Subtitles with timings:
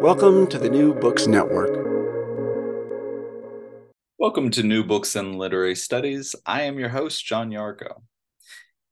[0.00, 1.76] Welcome to the New Books Network.
[4.18, 6.34] Welcome to New Books and Literary Studies.
[6.46, 8.00] I am your host, John Yargo.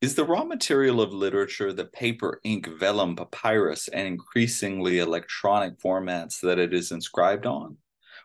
[0.02, 6.42] Is the raw material of literature the paper, ink, vellum, papyrus, and increasingly electronic formats
[6.42, 7.78] that it is inscribed on?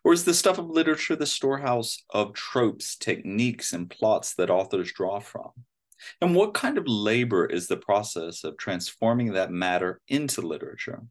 [0.04, 4.92] Or is the stuff of literature the storehouse of tropes, techniques, and plots that authors
[4.92, 5.52] draw from?
[6.20, 11.04] And what kind of labor is the process of transforming that matter into literature?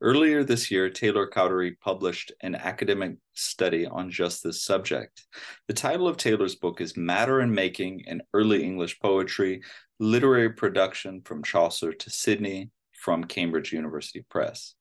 [0.00, 5.26] Earlier this year, Taylor Cowdery published an academic study on just this subject.
[5.66, 9.62] The title of Taylor's book is Matter and Making in Early English Poetry
[9.98, 14.74] Literary Production from Chaucer to Sidney from Cambridge University Press.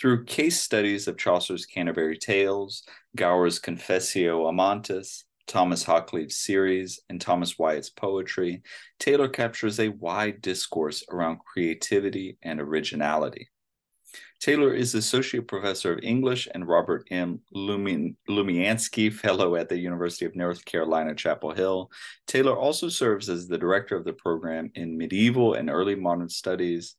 [0.00, 2.84] Through case studies of Chaucer's Canterbury Tales,
[3.16, 8.62] Gower's Confessio Amantis, Thomas Hoccleve's series, and Thomas Wyatt's poetry,
[8.98, 13.48] Taylor captures a wide discourse around creativity and originality.
[14.40, 17.40] Taylor is Associate Professor of English and Robert M.
[17.54, 21.90] Lumiansky Fellow at the University of North Carolina, Chapel Hill.
[22.26, 26.96] Taylor also serves as the Director of the program in Medieval and Early Modern Studies.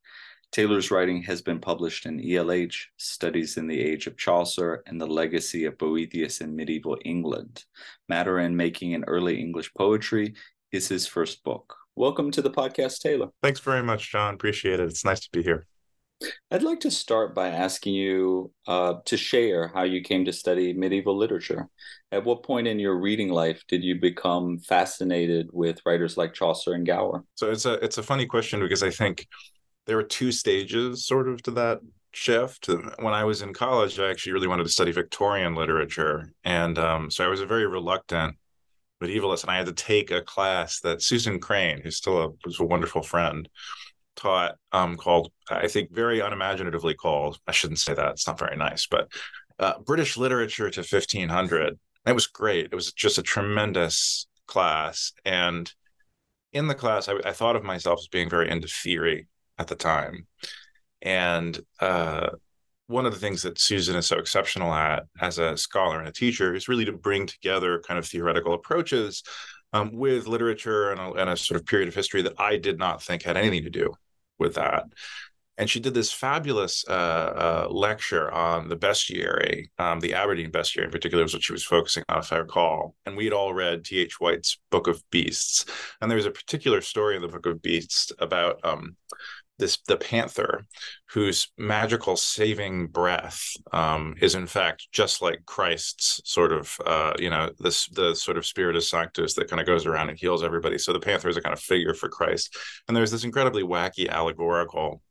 [0.52, 5.08] Taylor's writing has been published in ELH, Studies in the Age of Chaucer, and the
[5.08, 7.66] Legacy of Boethius in Medieval England.
[8.08, 10.36] Matter and Making in Early English Poetry
[10.72, 11.76] is his first book.
[11.96, 13.30] Welcome to the podcast, Taylor.
[13.42, 14.36] Thanks very much, John.
[14.36, 14.88] Appreciate it.
[14.88, 15.66] It's nice to be here.
[16.52, 20.74] I'd like to start by asking you uh, to share how you came to study
[20.74, 21.68] medieval literature.
[22.12, 26.74] At what point in your reading life did you become fascinated with writers like Chaucer
[26.74, 27.24] and Gower?
[27.36, 29.28] So it's a it's a funny question because I think
[29.86, 31.80] there were two stages sort of to that
[32.14, 32.70] shift.
[33.00, 37.10] When I was in college, I actually really wanted to study Victorian literature, and um,
[37.10, 38.36] so I was a very reluctant
[39.02, 42.60] medievalist, and I had to take a class that Susan Crane, who's still a was
[42.60, 43.48] a wonderful friend,
[44.16, 48.58] taught um, called, I think, very unimaginatively called, I shouldn't say that, it's not very
[48.58, 49.12] nice, but
[49.60, 51.80] uh, British Literature to 1500.
[52.06, 52.66] It was great.
[52.66, 55.14] It was just a tremendous class.
[55.24, 55.72] And
[56.52, 59.28] in the class, I, I thought of myself as being very into theory
[59.58, 60.28] at the time.
[61.02, 62.30] And uh,
[62.88, 66.12] one of the things that Susan is so exceptional at as a scholar and a
[66.12, 69.24] teacher is really to bring together kind of theoretical approaches
[69.74, 72.78] um, with literature and a, and a, sort of period of history that I did
[72.78, 73.94] not think had anything to do
[74.40, 74.86] with that.
[75.58, 80.86] And she did this fabulous uh, uh, lecture on the bestiary, um, the Aberdeen bestiary
[80.86, 82.96] in particular was what she was focusing on, if I recall.
[83.06, 84.20] And we'd all read T.H.
[84.20, 85.66] White's Book of Beasts.
[86.02, 88.96] And there was a particular story in the Book of Beasts about um,
[89.60, 90.66] this the panther
[91.12, 97.30] whose magical saving breath um, is in fact just like christ's sort of uh, you
[97.30, 100.78] know this the sort of spiritus sanctus that kind of goes around and heals everybody.
[100.78, 102.58] So the panther is a kind of figure for christ.
[102.88, 105.02] And there's this incredibly wacky allegorical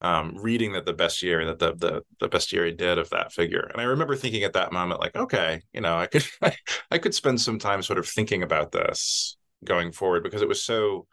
[0.00, 3.68] um, reading that the bestiary that the, the the bestiary did of that figure.
[3.72, 6.56] And i remember thinking at that moment like okay you know i could I,
[6.90, 10.62] I could spend some time sort of thinking about this going forward because it was
[10.62, 11.06] so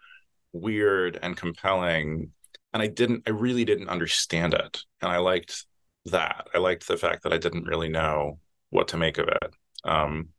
[0.54, 2.31] weird and compelling
[2.74, 4.84] and I didn't, I really didn't understand it.
[5.02, 5.66] And I liked
[6.06, 6.48] that.
[6.54, 8.40] I liked the fact that I didn't really know
[8.70, 9.54] what to make of it.
[9.84, 10.30] Um,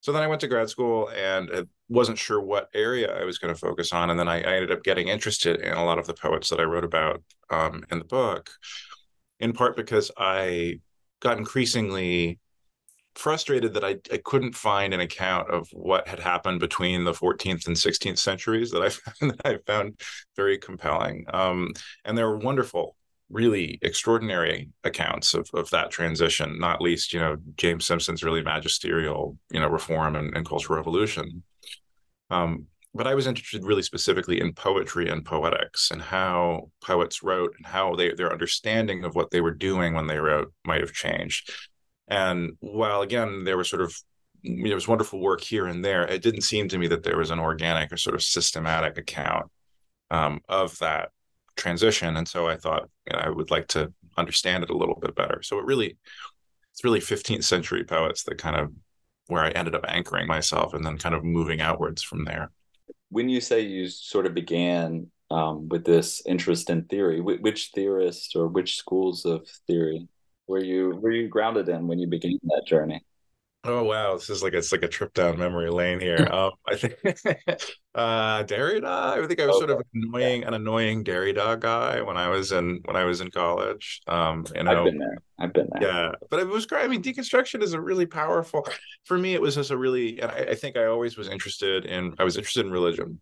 [0.00, 3.54] so then I went to grad school and wasn't sure what area I was going
[3.54, 4.10] to focus on.
[4.10, 6.60] And then I, I, ended up getting interested in a lot of the poets that
[6.60, 8.50] I wrote about um, in the book,
[9.40, 10.80] in part because I
[11.20, 12.38] got increasingly
[13.14, 17.66] frustrated that I, I couldn't find an account of what had happened between the 14th
[17.66, 20.00] and 16th centuries that I found, that I found
[20.36, 21.24] very compelling.
[21.32, 21.72] Um,
[22.04, 22.96] and there were wonderful,
[23.30, 29.38] really extraordinary accounts of, of that transition, not least, you know, James Simpson's really magisterial,
[29.50, 31.42] you know, reform and, and cultural revolution.
[32.30, 37.52] Um, but I was interested really specifically in poetry and poetics and how poets wrote
[37.56, 40.92] and how they, their understanding of what they were doing when they wrote might have
[40.92, 41.52] changed.
[42.08, 43.94] And while again there was sort of
[44.42, 47.30] there was wonderful work here and there, it didn't seem to me that there was
[47.30, 49.50] an organic or sort of systematic account
[50.10, 51.10] um, of that
[51.56, 52.16] transition.
[52.16, 55.14] And so I thought you know, I would like to understand it a little bit
[55.14, 55.42] better.
[55.42, 55.96] So it really
[56.72, 58.72] it's really 15th century poets that kind of
[59.28, 62.50] where I ended up anchoring myself and then kind of moving outwards from there
[63.14, 68.34] when you say you sort of began um, with this interest in theory, which theorists
[68.34, 70.08] or which schools of theory
[70.46, 73.02] were you were you grounded in when you began that journey?
[73.66, 76.28] Oh wow, this is like it's like a trip down memory lane here.
[76.30, 76.94] um, I think
[77.94, 78.84] uh, Derrida.
[78.84, 79.66] I think I was okay.
[79.66, 80.48] sort of annoying, yeah.
[80.48, 84.02] an annoying Derrida guy when I was in when I was in college.
[84.06, 85.18] Um, you know, I've been there.
[85.38, 85.82] I've been there.
[85.82, 86.84] Yeah, but it was great.
[86.84, 88.66] I mean, deconstruction is a really powerful.
[89.04, 91.86] For me, it was just a really, and I, I think I always was interested
[91.86, 92.14] in.
[92.18, 93.18] I was interested in religion,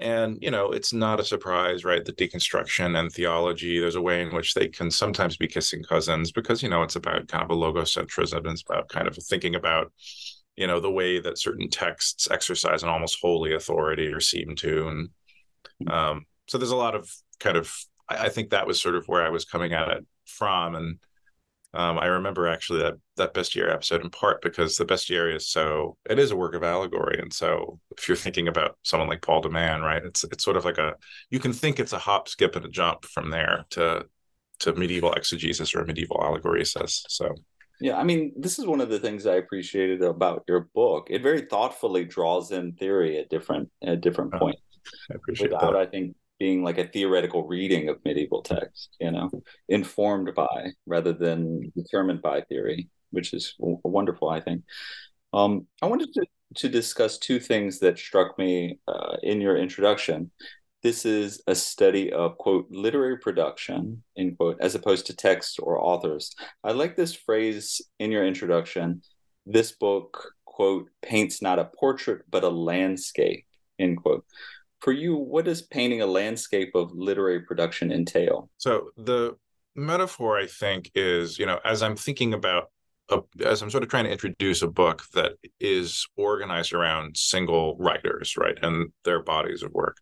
[0.00, 2.04] and, you know, it's not a surprise, right?
[2.04, 6.32] The deconstruction and theology, there's a way in which they can sometimes be kissing cousins
[6.32, 8.50] because, you know, it's about kind of a logocentrism.
[8.50, 9.92] It's about kind of thinking about,
[10.56, 14.88] you know, the way that certain texts exercise an almost holy authority or seem to.
[14.88, 17.10] And um, so there's a lot of
[17.40, 17.72] kind of,
[18.08, 20.74] I, I think that was sort of where I was coming at it from.
[20.74, 20.98] And
[21.74, 25.96] um, I remember actually that that bestiary episode in part because the bestiary is so
[26.08, 29.42] it is a work of allegory, and so if you're thinking about someone like Paul
[29.42, 30.94] de Man, right, it's it's sort of like a
[31.30, 34.06] you can think it's a hop, skip, and a jump from there to
[34.60, 37.04] to medieval exegesis or medieval allegoresis.
[37.08, 37.34] So
[37.80, 41.08] yeah, I mean, this is one of the things I appreciated about your book.
[41.10, 44.62] It very thoughtfully draws in theory at different at different uh, points.
[45.10, 45.78] I appreciate without, that.
[45.78, 49.30] I think, being like a theoretical reading of medieval text, you know,
[49.68, 54.62] informed by rather than determined by theory, which is w- wonderful, I think.
[55.32, 56.26] Um, I wanted to,
[56.56, 60.30] to discuss two things that struck me uh, in your introduction.
[60.82, 65.82] This is a study of, quote, literary production, end quote, as opposed to text or
[65.82, 66.34] authors.
[66.62, 69.02] I like this phrase in your introduction.
[69.44, 73.44] This book, quote, paints not a portrait, but a landscape,
[73.80, 74.24] end quote
[74.80, 78.50] for you, what does painting a landscape of literary production entail?
[78.58, 79.36] So the
[79.74, 82.70] metaphor, I think, is you know, as I'm thinking about
[83.10, 87.76] a, as I'm sort of trying to introduce a book that is organized around single
[87.78, 89.96] writers, right, and their bodies of work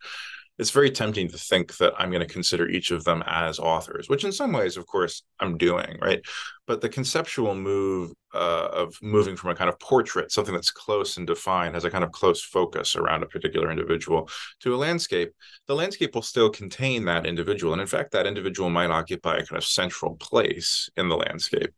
[0.59, 4.09] it's very tempting to think that I'm going to consider each of them as authors,
[4.09, 6.23] which in some ways, of course, I'm doing, right?
[6.67, 11.19] But the conceptual move uh, of moving from a kind of portrait, something that's close
[11.19, 14.31] and defined, has a kind of close focus around a particular individual,
[14.61, 15.33] to a landscape,
[15.67, 17.73] the landscape will still contain that individual.
[17.73, 21.73] And in fact, that individual might occupy a kind of central place in the landscape.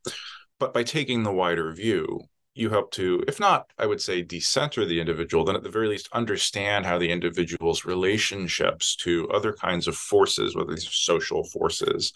[0.61, 2.21] But by taking the wider view,
[2.59, 5.89] you help to, if not, I would say, decenter the individual, then at the very
[5.89, 11.45] least understand how the individual's relationships to other kinds of forces, whether these are social
[11.45, 12.13] forces,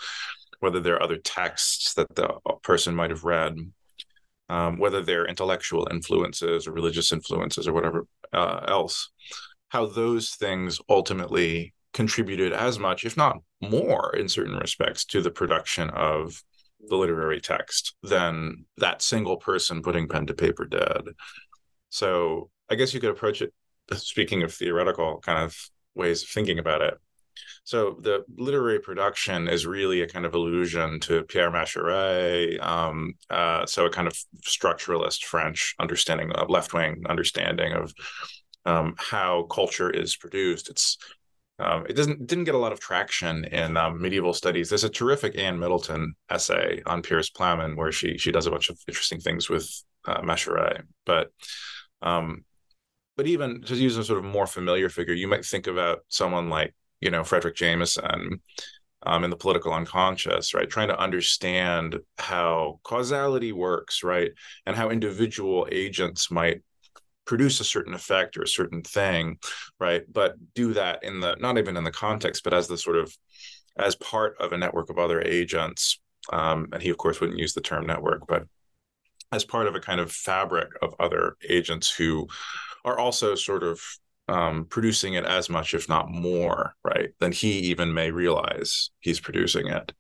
[0.61, 2.29] whether there are other texts that the
[2.63, 3.57] person might have read,
[4.49, 9.11] um, whether they're intellectual influences or religious influences or whatever uh, else,
[9.69, 15.31] how those things ultimately contributed as much, if not more, in certain respects, to the
[15.31, 16.43] production of
[16.89, 21.09] the literary text than that single person putting pen to paper did.
[21.91, 23.53] So I guess you could approach it,
[23.95, 25.57] speaking of theoretical kind of
[25.95, 26.95] ways of thinking about it.
[27.65, 32.61] So the literary production is really a kind of allusion to Pierre Macherey.
[32.61, 37.95] Um, uh, so a kind of structuralist French understanding of left wing understanding of
[38.65, 40.69] um, how culture is produced.
[40.69, 40.99] It's
[41.63, 44.69] um, it doesn't didn't get a lot of traction in um, medieval studies.
[44.69, 48.69] There's a terrific Anne Middleton essay on Piers Plowman where she she does a bunch
[48.69, 49.71] of interesting things with
[50.07, 50.23] uh.
[51.07, 51.29] But
[52.03, 52.45] um,
[53.17, 56.49] but even to use a sort of more familiar figure, you might think about someone
[56.49, 58.41] like you know Fredric Jameson
[59.05, 60.69] um, in the political unconscious, right?
[60.69, 64.33] Trying to understand how causality works, right,
[64.67, 66.63] and how individual agents might
[67.25, 69.39] produce a certain effect or a certain thing
[69.79, 70.03] right?
[70.13, 73.17] But do that in the not even in the context but as the sort of
[73.77, 75.99] as part of a network of other agents.
[76.33, 78.45] Um, and he of course wouldn't use the term network but
[79.33, 82.29] as part of a kind of fabric of other agents who
[82.85, 83.81] are also sort of
[84.29, 89.21] um, producing it as much if not more right than he even may realize he's
[89.21, 89.93] producing it.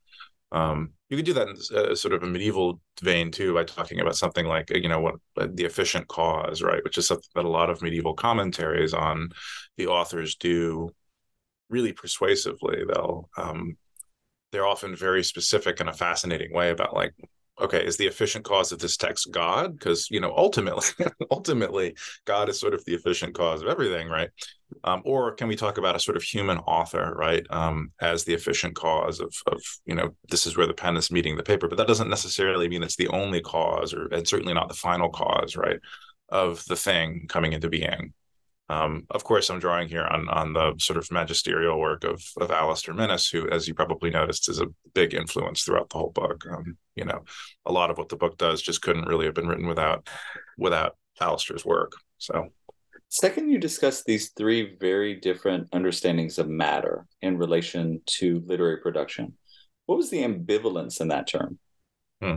[0.53, 4.01] Um, you could do that in uh, sort of a medieval vein too by talking
[4.01, 6.83] about something like you know what the efficient cause right?
[6.83, 9.29] Which is something that a lot of medieval commentaries on
[9.77, 10.89] the authors do
[11.69, 12.85] really persuasively.
[12.89, 13.77] They'll um,
[14.53, 17.13] they're often very specific in a fascinating way about like
[17.63, 19.79] okay is the efficient cause of this text god?
[19.79, 20.85] Because you know ultimately
[21.31, 24.31] ultimately god is sort of the efficient cause of everything right?
[24.85, 28.35] Um, or can we talk about a sort of human author right um, as the
[28.35, 31.69] efficient cause of of you know this is where the pen is meeting the paper
[31.69, 35.09] but that doesn't necessarily mean it's the only cause or and certainly not the final
[35.11, 35.79] cause right
[36.31, 38.13] of the thing coming into being
[38.69, 42.51] um, of course, I'm drawing here on on the sort of magisterial work of of
[42.51, 46.45] Alastair Minnis, who, as you probably noticed, is a big influence throughout the whole book.
[46.51, 47.25] Um, you know,
[47.67, 50.09] a lot of what the book does just couldn't really have been written without
[50.57, 51.93] without Alastair's work.
[52.19, 52.49] So,
[53.09, 59.37] second, you discuss these three very different understandings of matter in relation to literary production.
[59.87, 61.59] What was the ambivalence in that term?
[62.23, 62.37] Hmm.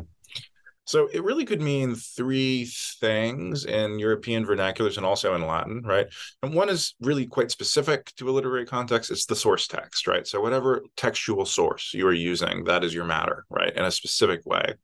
[0.86, 6.08] So it really could mean three things in European vernaculars and also in Latin, right?
[6.44, 9.12] And one is really quite specific to a literary context.
[9.12, 10.27] It's the source text, right?
[10.27, 13.75] So whatever textual source you are using, that is your matter, right?
[13.75, 14.75] In a specific way.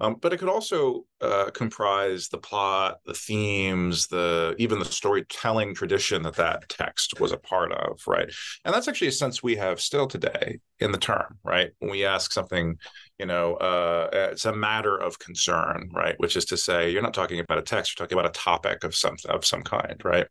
[0.00, 5.74] Um, but it could also uh, comprise the plot, the themes, the even the storytelling
[5.74, 8.30] tradition that that text was a part of, right?
[8.64, 11.70] And that's actually a sense we have still today in the term, right?
[11.80, 12.78] When we ask something,
[13.18, 16.14] you know, uh, it's a matter of concern, right?
[16.18, 18.84] Which is to say, you're not talking about a text, you're talking about a topic
[18.84, 20.26] of some of some kind, right?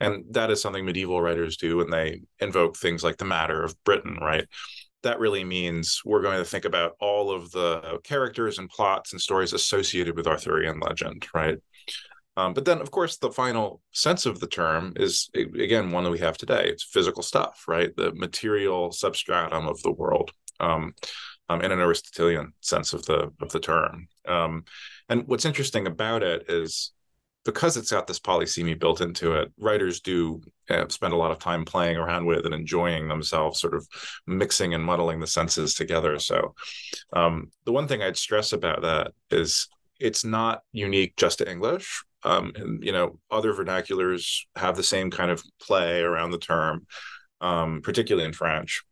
[0.00, 3.76] And that is something medieval writers do when they invoke things like the matter of
[3.84, 4.46] Britain, right?
[5.04, 9.20] that really means we're going to think about all of the characters and plots and
[9.20, 11.58] stories associated with Arthurian legend, right?
[12.36, 16.10] Um, but then, of course, the final sense of the term is again one that
[16.10, 16.64] we have today.
[16.66, 17.94] It's physical stuff, right?
[17.96, 20.94] The material substratum of the world, um,
[21.48, 24.08] um, in an Aristotelian sense of the of the term.
[24.26, 24.64] Um,
[25.08, 26.92] and what's interesting about it is
[27.44, 31.38] because it's got this polysemy built into it, writers do uh, spend a lot of
[31.38, 33.86] time playing around with and enjoying themselves, sort of
[34.26, 36.18] mixing and muddling the senses together.
[36.18, 36.54] So,
[37.12, 39.68] um, the one thing I'd stress about that is
[40.00, 42.02] it's not unique just to English.
[42.22, 46.86] Um, and you know, other vernaculars have the same kind of play around the term,
[47.42, 48.82] um, particularly in French.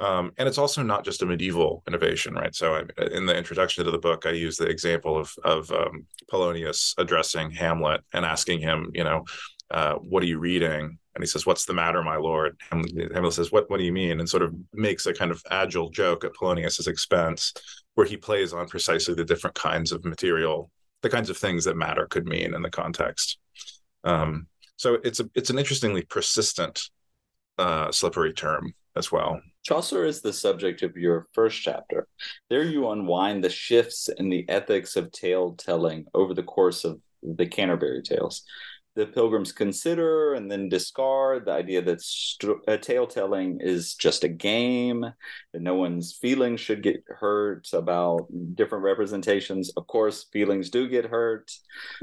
[0.00, 2.54] Um, and it's also not just a medieval innovation, right?
[2.54, 6.06] So, I, in the introduction to the book, I use the example of of um,
[6.30, 9.24] Polonius addressing Hamlet and asking him, you know,
[9.70, 13.32] uh, "What are you reading?" And he says, "What's the matter, my lord?" And Hamlet
[13.32, 16.24] says, "What What do you mean?" And sort of makes a kind of agile joke
[16.24, 17.52] at Polonius's expense,
[17.94, 20.70] where he plays on precisely the different kinds of material,
[21.02, 23.38] the kinds of things that matter could mean in the context.
[24.04, 26.88] Um, so it's a it's an interestingly persistent,
[27.58, 29.40] uh, slippery term as well.
[29.64, 32.06] Chaucer is the subject of your first chapter.
[32.48, 37.00] There you unwind the shifts in the ethics of tale telling over the course of
[37.22, 38.44] the Canterbury Tales
[38.98, 44.24] the pilgrims consider and then discard the idea that st- uh, tale telling is just
[44.24, 45.02] a game,
[45.52, 48.26] that no one's feelings should get hurt about
[48.56, 49.70] different representations.
[49.76, 51.48] Of course, feelings do get hurt,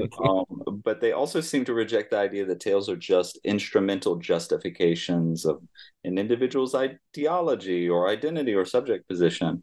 [0.24, 0.46] um,
[0.82, 5.60] but they also seem to reject the idea that tales are just instrumental justifications of
[6.04, 9.62] an individual's ideology or identity or subject position.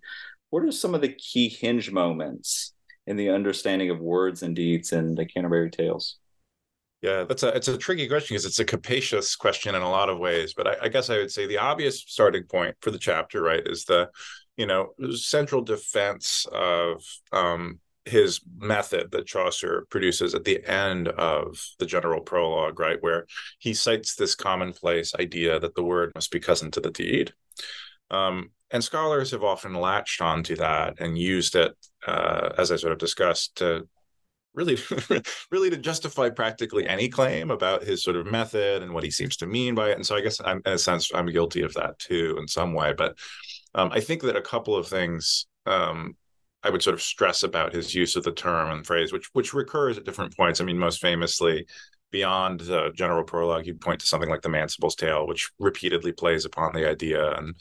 [0.51, 2.75] What are some of the key hinge moments
[3.07, 6.19] in the understanding of words and deeds in the Canterbury Tales?
[7.03, 10.07] Yeah, that's a it's a tricky question because it's a capacious question in a lot
[10.07, 10.53] of ways.
[10.53, 13.61] But I, I, guess I would say the obvious starting point for the chapter, right,
[13.65, 14.09] is the
[14.55, 21.61] you know central defense of um, his method that Chaucer produces at the end of
[21.77, 23.25] the general prologue, right, where
[23.59, 27.33] he cites this commonplace idea that the word must be cousin to the deed.
[28.11, 31.75] Um, and scholars have often latched onto that and used it,
[32.07, 33.89] uh, as I sort of discussed, to
[34.53, 34.77] really
[35.51, 39.35] really to justify practically any claim about his sort of method and what he seems
[39.37, 39.95] to mean by it.
[39.95, 42.73] And so i guess i'm in a sense i'm guilty of that too in some
[42.73, 42.93] way.
[42.93, 43.17] But
[43.75, 46.15] um, i think that a couple of things um,
[46.63, 49.53] i would sort of stress about his use of the term and phrase which which
[49.53, 50.61] recurs at different points.
[50.61, 51.65] I mean most famously
[52.11, 56.45] beyond the general prologue you'd point to something like the manciple's tale which repeatedly plays
[56.45, 57.31] upon the idea.
[57.31, 57.55] And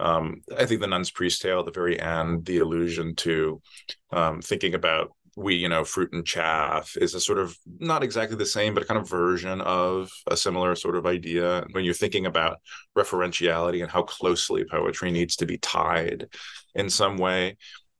[0.00, 3.62] um, I think the nun's priest tale at the very end, the allusion to
[4.10, 8.36] um, thinking about we you know fruit and chaff is a sort of not exactly
[8.36, 11.94] the same but a kind of version of a similar sort of idea when you're
[11.94, 12.58] thinking about
[12.96, 16.26] referentiality and how closely poetry needs to be tied
[16.74, 17.56] in some way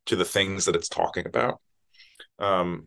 [0.06, 1.60] to the things that it's talking about
[2.38, 2.86] um,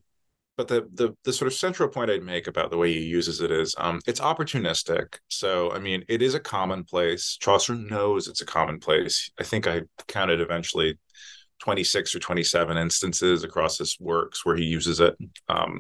[0.58, 3.42] but the, the the sort of central point I'd make about the way he uses
[3.42, 5.20] it is um, it's opportunistic.
[5.28, 7.38] So I mean, it is a commonplace.
[7.40, 9.32] Chaucer knows it's a commonplace.
[9.40, 10.98] I think I counted eventually
[11.60, 15.16] 26 or 27 instances across his works where he uses it.
[15.50, 15.80] Um,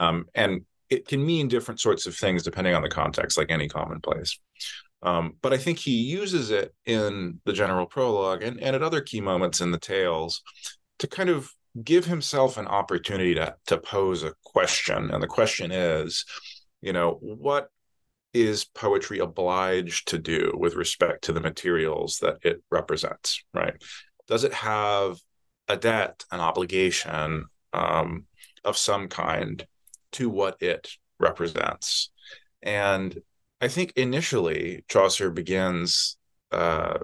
[0.00, 3.68] um, and it can mean different sorts of things depending on the context, like any
[3.68, 4.38] commonplace.
[5.02, 9.00] Um, but I think he uses it in the general prologue and, and at other
[9.00, 10.42] key moments in the tales
[10.98, 11.50] to kind of
[11.82, 15.10] give himself an opportunity to, to pose a question.
[15.10, 16.24] And the question is,
[16.80, 17.68] you know, what
[18.32, 23.74] is poetry obliged to do with respect to the materials that it represents, right?
[24.28, 25.18] Does it have
[25.68, 28.24] a debt, an obligation um,
[28.64, 29.66] of some kind
[30.12, 32.10] to what it represents?
[32.62, 33.18] And
[33.60, 36.16] I think initially Chaucer begins
[36.52, 36.98] uh,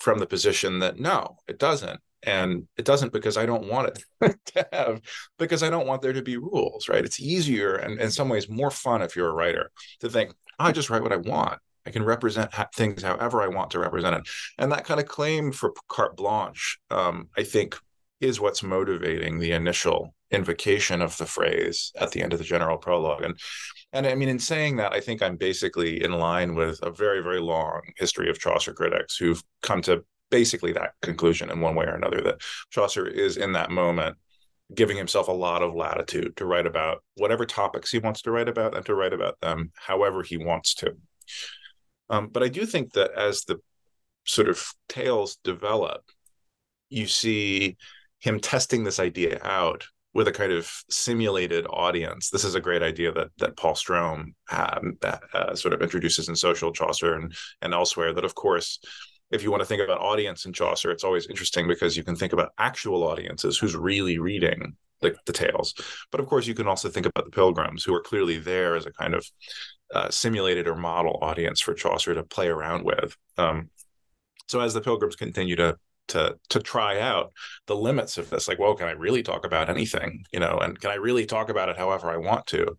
[0.00, 2.00] from the position that no, it doesn't.
[2.24, 5.00] And it doesn't because I don't want it to have,
[5.38, 7.04] because I don't want there to be rules, right?
[7.04, 10.72] It's easier and in some ways more fun if you're a writer to think, I
[10.72, 11.58] just write what I want.
[11.86, 14.28] I can represent things however I want to represent it.
[14.58, 17.76] And that kind of claim for carte blanche, um, I think,
[18.20, 22.78] is what's motivating the initial invocation of the phrase at the end of the general
[22.78, 23.22] prologue.
[23.22, 23.38] And
[23.92, 27.22] and I mean, in saying that, I think I'm basically in line with a very,
[27.22, 31.84] very long history of Chaucer critics who've come to basically that conclusion in one way
[31.84, 34.16] or another that Chaucer is in that moment
[34.74, 38.48] giving himself a lot of latitude to write about whatever topics he wants to write
[38.48, 40.96] about and to write about them however he wants to.
[42.12, 43.58] Um, but I do think that as the
[44.24, 46.02] sort of tales develop,
[46.90, 47.76] you see
[48.20, 52.28] him testing this idea out with a kind of simulated audience.
[52.28, 56.36] This is a great idea that that Paul Strohm um, uh, sort of introduces in
[56.36, 58.12] Social Chaucer and and elsewhere.
[58.12, 58.78] That of course,
[59.30, 62.14] if you want to think about audience in Chaucer, it's always interesting because you can
[62.14, 65.74] think about actual audiences who's really reading the, the tales.
[66.10, 68.84] But of course, you can also think about the pilgrims who are clearly there as
[68.84, 69.26] a kind of
[69.92, 73.16] uh, simulated or model audience for Chaucer to play around with.
[73.38, 73.70] Um,
[74.48, 75.76] so as the pilgrims continue to
[76.08, 77.32] to to try out
[77.66, 80.80] the limits of this like well can i really talk about anything you know and
[80.80, 82.76] can i really talk about it however i want to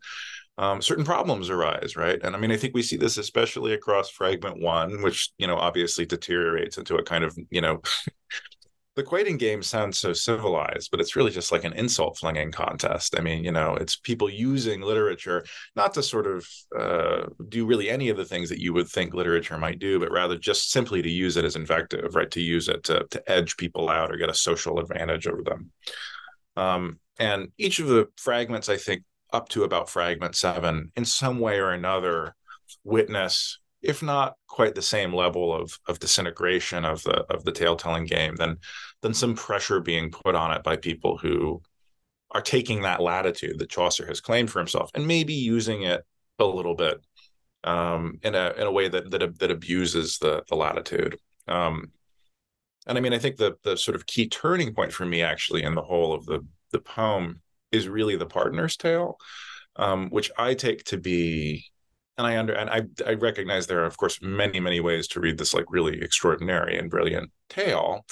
[0.56, 4.10] um, certain problems arise right and i mean i think we see this especially across
[4.10, 7.80] fragment one which you know obviously deteriorates into a kind of you know
[8.96, 13.18] the quoting game sounds so civilized, but it's really just like an insult flinging contest.
[13.18, 16.46] I mean, you know, it's people using literature not to sort of
[16.78, 20.12] uh, do really any of the things that you would think literature might do, but
[20.12, 22.30] rather just simply to use it as invective, right?
[22.30, 25.70] To use it to to edge people out or get a social advantage over them.
[26.56, 29.02] Um, and each of the fragments, I think,
[29.32, 32.34] up to about fragment seven, in some way or another,
[32.84, 37.76] witness if not quite the same level of of disintegration of the of the tale
[37.76, 38.56] telling game, then
[39.02, 41.62] then some pressure being put on it by people who
[42.30, 46.02] are taking that latitude that Chaucer has claimed for himself and maybe using it
[46.38, 47.00] a little bit
[47.62, 51.18] um, in a in a way that that that abuses the the latitude.
[51.46, 51.92] Um,
[52.86, 55.62] and I mean, I think the the sort of key turning point for me actually
[55.62, 59.18] in the whole of the the poem is really the pardoner's tale,
[59.76, 61.66] um, which I take to be
[62.18, 65.20] and I under and I I recognize there are of course many many ways to
[65.20, 68.04] read this like really extraordinary and brilliant tale.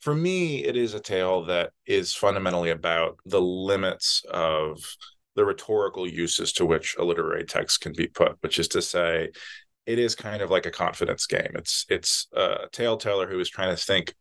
[0.00, 4.78] For me, it is a tale that is fundamentally about the limits of
[5.34, 9.30] the rhetorical uses to which a literary text can be put, which is to say,
[9.86, 11.50] it is kind of like a confidence game.
[11.54, 14.14] It's it's a tale teller who is trying to think,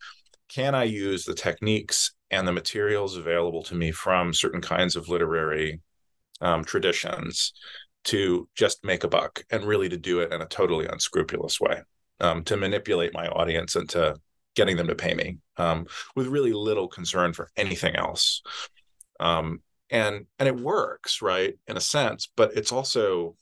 [0.47, 5.09] can I use the techniques and the materials available to me from certain kinds of
[5.09, 5.81] literary
[6.41, 7.53] um, traditions
[8.05, 11.81] to just make a buck and really to do it in a totally unscrupulous way,
[12.19, 14.15] um, to manipulate my audience into
[14.55, 18.41] getting them to pay me um, with really little concern for anything else.
[19.19, 23.35] Um, and and it works, right, in a sense, but it's also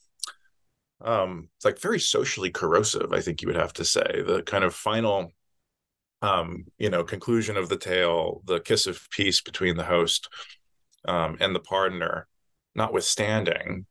[1.02, 3.13] um, it's like very socially corrosive.
[3.13, 5.32] I think you would have to say the kind of final
[6.22, 10.30] um, you know conclusion of the tale, the kiss of peace between the host
[11.08, 12.24] um, and the pardoner,
[12.76, 13.86] notwithstanding,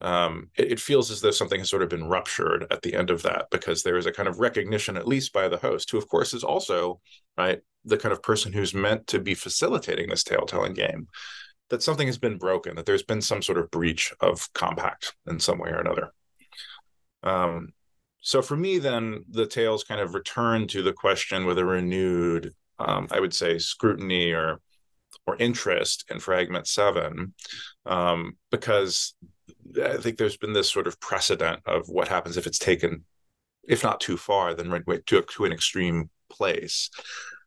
[0.00, 3.10] um, it, it, feels as though something has sort of been ruptured at the end
[3.10, 5.98] of that because there is a kind of recognition, at least by the host, who
[5.98, 7.00] of course is also
[7.36, 11.08] right the kind of person who's meant to be facilitating this tale telling game,
[11.70, 15.40] that something has been broken, that there's been some sort of breach of compact in
[15.40, 16.12] some way or another.
[17.22, 17.72] Um,
[18.20, 22.52] so for me, then the tales kind of return to the question with a renewed,
[22.78, 24.60] um, I would say, scrutiny or
[25.26, 27.34] or interest in fragment seven,
[27.86, 29.14] um, because
[29.82, 33.04] I think there's been this sort of precedent of what happens if it's taken,
[33.66, 36.90] if not too far, then right to, to an extreme place.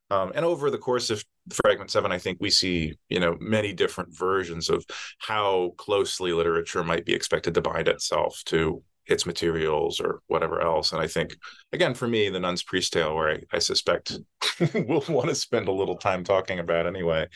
[0.09, 1.23] Um, and over the course of
[1.63, 4.85] fragment seven, I think we see, you know, many different versions of
[5.19, 10.91] how closely literature might be expected to bind itself to its materials or whatever else.
[10.91, 11.35] And I think,
[11.71, 14.19] again, for me, the Nun's Priest Tale, where I, I suspect
[14.73, 17.27] we'll want to spend a little time talking about anyway,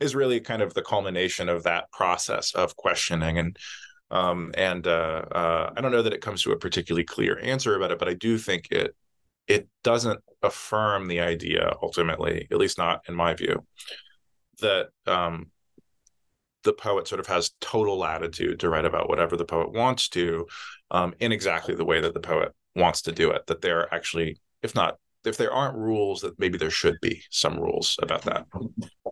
[0.00, 3.56] is really kind of the culmination of that process of questioning and
[4.14, 7.74] um, and uh, uh, I don't know that it comes to a particularly clear answer
[7.74, 8.94] about it, but I do think it
[9.48, 13.66] it doesn't affirm the idea ultimately, at least not in my view,
[14.60, 15.50] that um,
[16.62, 20.46] the poet sort of has total latitude to write about whatever the poet wants to
[20.92, 23.44] um, in exactly the way that the poet wants to do it.
[23.48, 27.58] That they're actually, if not if there aren't rules that maybe there should be some
[27.58, 28.46] rules about that.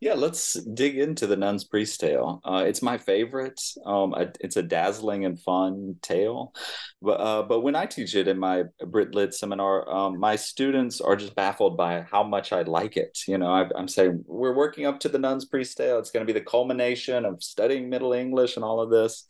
[0.01, 2.41] Yeah let's dig into the nun's priest tale.
[2.45, 3.61] Uh, it's my favorite.
[3.85, 6.53] Um, it's a dazzling and fun tale.
[7.01, 11.01] But uh, but when i teach it in my brit lit seminar um, my students
[11.01, 13.19] are just baffled by how much i like it.
[13.27, 15.99] You know I, i'm saying we're working up to the nun's priest tale.
[15.99, 19.27] It's going to be the culmination of studying middle english and all of this.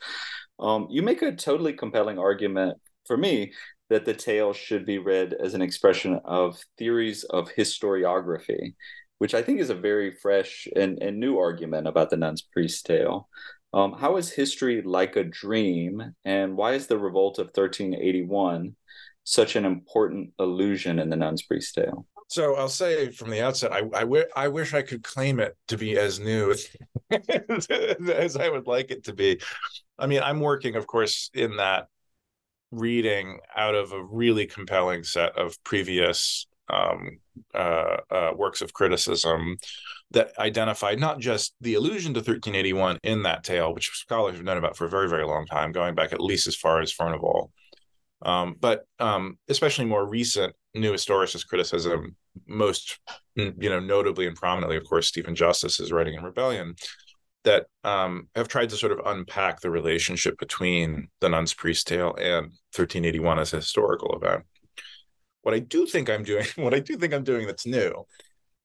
[0.59, 3.53] Um, you make a totally compelling argument for me
[3.93, 8.73] that the tale should be read as an expression of theories of historiography,
[9.19, 12.87] which I think is a very fresh and, and new argument about the nun's priest
[12.87, 13.29] tale.
[13.75, 18.75] Um, how is history like a dream, and why is the revolt of 1381
[19.25, 22.07] such an important allusion in the nun's priest tale?
[22.29, 25.55] So I'll say from the outset, I, I, w- I wish I could claim it
[25.69, 26.55] to be as new
[27.11, 29.39] as I would like it to be.
[29.99, 31.89] I mean, I'm working, of course, in that
[32.73, 37.19] reading out of a really compelling set of previous um,
[37.55, 39.59] uh, uh, works of criticism
[40.11, 44.59] that identified not just the allusion to 1381 in that tale, which scholars have known
[44.59, 47.51] about for a very, very long time, going back at least as far as Furnivall,
[48.23, 52.99] um, but um, especially more recent new historicist criticism, most
[53.35, 56.75] you know, notably and prominently, of course, Stephen Justice's writing in Rebellion,
[57.45, 62.15] that um, have tried to sort of unpack the relationship between the nun's priest tale
[62.15, 64.45] and 1381 as a historical event.
[65.43, 68.07] What I do think I'm doing, what I do think I'm doing that's new,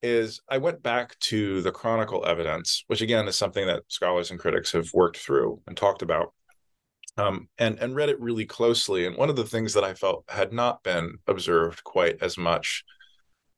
[0.03, 4.39] is I went back to the chronicle evidence, which again is something that scholars and
[4.39, 6.33] critics have worked through and talked about,
[7.17, 9.07] um, and and read it really closely.
[9.07, 12.83] And one of the things that I felt had not been observed quite as much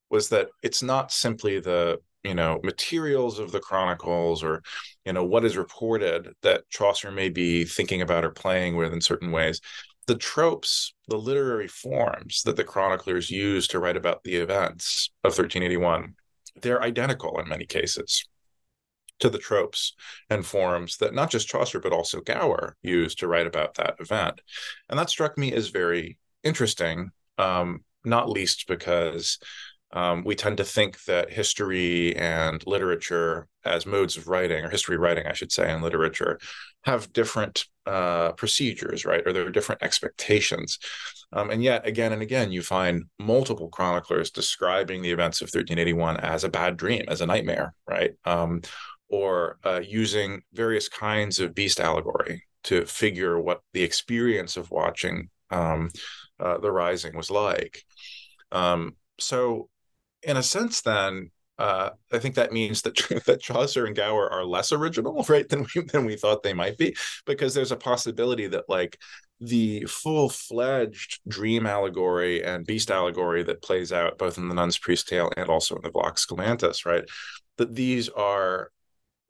[0.09, 4.61] was that it's not simply the you know materials of the chronicles or
[5.05, 9.01] you know what is reported that chaucer may be thinking about or playing with in
[9.01, 9.61] certain ways.
[10.07, 15.29] The tropes the literary forms that the chroniclers use to write about the events of
[15.29, 16.15] 1381
[16.61, 18.25] they're identical in many cases
[19.19, 19.93] to the tropes
[20.29, 24.41] and forms that not just chaucer but also gower used to write about that event.
[24.89, 29.39] And that struck me as very interesting um, not least because
[29.91, 34.97] um, we tend to think that history and literature as modes of writing or history
[34.97, 36.39] writing i should say and literature
[36.83, 39.23] have different uh, procedures right?
[39.25, 40.77] Or there are different expectations.
[41.33, 46.17] Um, and yet again and again you find multiple chroniclers describing the events of 1381
[46.17, 48.11] as a bad dream as a nightmare right?
[48.25, 48.61] Um,
[49.09, 55.29] or uh, using various kinds of beast allegory to figure what the experience of watching
[55.49, 55.89] um,
[56.39, 57.83] uh, the rising was like.
[58.51, 59.69] Um, so
[60.23, 64.45] in a sense, then uh, I think that means that that Chaucer and Gower are
[64.45, 68.47] less original, right, than we than we thought they might be, because there's a possibility
[68.47, 68.97] that like
[69.41, 74.77] the full fledged dream allegory and beast allegory that plays out both in the Nun's
[74.77, 77.03] Priest Tale and also in the Vox Clamantis, right,
[77.57, 78.71] that these are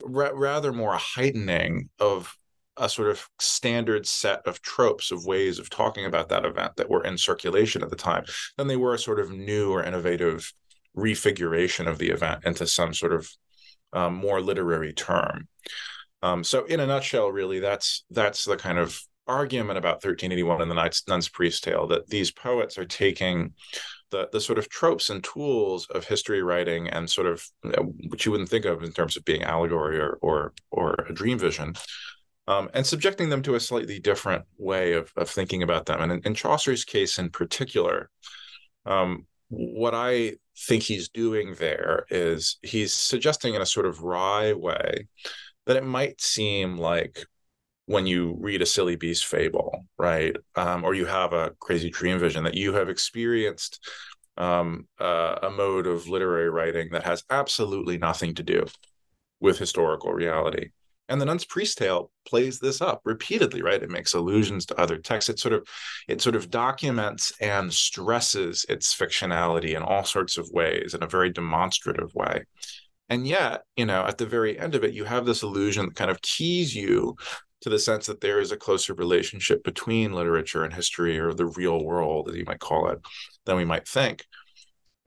[0.04, 2.36] ra- rather more a heightening of
[2.78, 6.90] a sort of standard set of tropes of ways of talking about that event that
[6.90, 8.24] were in circulation at the time
[8.58, 10.52] than they were a sort of new or innovative
[11.00, 13.30] refiguration of the event into some sort of
[13.94, 15.48] um, more literary term.
[16.22, 20.70] Um, so, in a nutshell, really, that's that's the kind of argument about 1381 in
[20.70, 23.54] the Nun's Priest Tale that these poets are taking
[24.12, 27.94] the the sort of tropes and tools of history writing and sort of you know,
[28.10, 31.38] which you wouldn't think of in terms of being allegory or or or a dream
[31.38, 31.74] vision.
[32.48, 36.02] Um, and subjecting them to a slightly different way of, of thinking about them.
[36.02, 38.10] And in, in Chaucer's case in particular,
[38.88, 40.34] um, what I
[40.68, 45.08] think he's doing there is he's suggesting in a sort of wry way
[45.66, 47.26] that it might seem like
[47.86, 52.20] when you read a silly beast fable, right, um, or you have a crazy dream
[52.20, 53.80] vision, that you have experienced
[54.38, 58.66] um, uh, a mode of literary writing that has absolutely nothing to do
[59.40, 60.70] with historical reality.
[61.10, 63.82] And the Nun's Priest Tale plays this up repeatedly, right?
[63.82, 65.30] It makes allusions to other texts.
[65.30, 65.68] It sort of
[66.08, 71.08] it sort of documents and stresses its fictionality in all sorts of ways in a
[71.08, 72.44] very demonstrative way.
[73.10, 75.96] And yet, you know, at the very end of it, you have this illusion that
[75.96, 77.16] kind of keys you
[77.62, 81.48] to the sense that there is a closer relationship between literature and history or the
[81.48, 83.00] real world, as you might call it,
[83.46, 84.26] than we might think.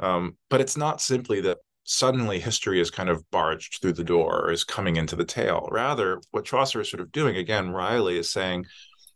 [0.01, 1.59] Um, but it's not simply that
[1.93, 5.69] suddenly history is kind of barged through the door or is coming into the tale.
[5.71, 8.65] Rather, what Chaucer is sort of doing, again, wryly is saying,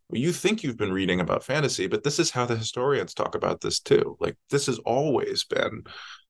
[0.08, 3.34] well, you think you've been reading about fantasy, but this is how the historians talk
[3.34, 4.16] about this too.
[4.20, 5.84] Like this has always been,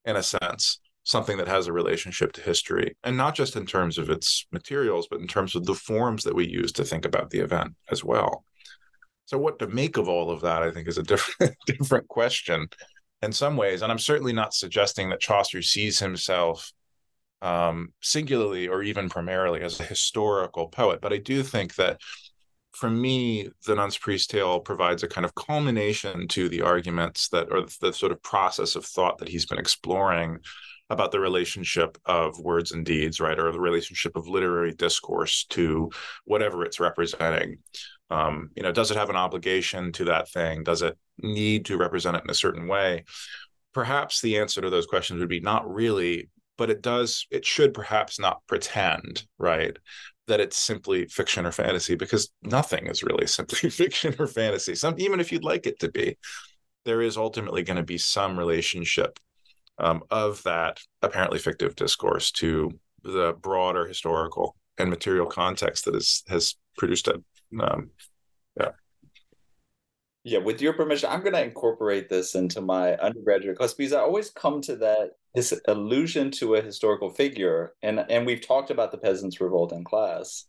[0.05, 3.99] in a sense, something that has a relationship to history, and not just in terms
[3.99, 7.31] of its materials, but in terms of the forms that we use to think about
[7.31, 8.45] the event as well.
[9.27, 12.69] So, what to make of all of that, I think, is a different different question
[13.23, 13.83] in some ways.
[13.83, 16.73] And I'm certainly not suggesting that Chaucer sees himself
[17.43, 22.01] um, singularly or even primarily as a historical poet, but I do think that
[22.73, 27.49] for me, the Nun's Priest Tale provides a kind of culmination to the arguments that,
[27.51, 30.39] or the sort of process of thought that he's been exploring
[30.91, 35.91] about the relationship of words and deeds, right, or the relationship of literary discourse to
[36.27, 37.59] whatever it's representing.
[38.11, 40.63] Um, you know, does it have an obligation to that thing?
[40.63, 43.05] Does it need to represent it in a certain way?
[43.73, 47.75] Perhaps the answer to those questions would be not really, but it does, it should
[47.75, 49.77] perhaps not pretend, right,
[50.27, 54.75] that it's simply fiction or fantasy because nothing is really simply fiction or fantasy.
[54.75, 56.17] Some even if you'd like it to be,
[56.85, 59.19] there is ultimately going to be some relationship
[59.79, 62.71] um, of that apparently fictive discourse to
[63.03, 67.23] the broader historical and material context that is has produced it.
[67.61, 67.91] Um.
[70.27, 74.01] Yeah, with your permission, I'm going to incorporate this into my undergraduate class because I
[74.01, 78.91] always come to that this allusion to a historical figure, and and we've talked about
[78.91, 80.47] the peasants' revolt in class,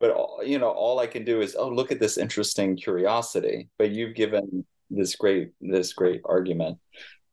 [0.00, 3.68] but you know all I can do is oh look at this interesting curiosity.
[3.76, 6.78] But you've given this great this great argument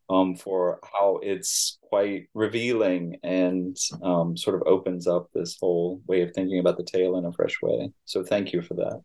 [0.09, 6.23] um, for how it's quite revealing and um, sort of opens up this whole way
[6.23, 7.93] of thinking about the tale in a fresh way.
[8.03, 9.01] So thank you for that.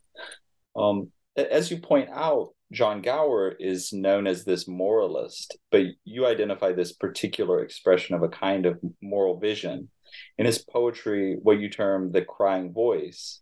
[0.74, 6.72] Um, as you point out, John Gower is known as this moralist, but you identify
[6.72, 9.88] this particular expression of a kind of moral vision.
[10.38, 13.40] In his poetry, what you term the crying voice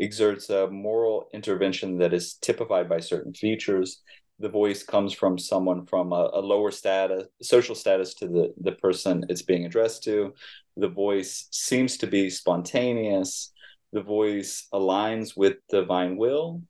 [0.00, 4.02] exerts a moral intervention that is typified by certain features.
[4.40, 8.72] The voice comes from someone from a, a lower status, social status to the, the
[8.72, 10.34] person it's being addressed to.
[10.76, 13.52] The voice seems to be spontaneous.
[13.92, 16.62] The voice aligns with divine will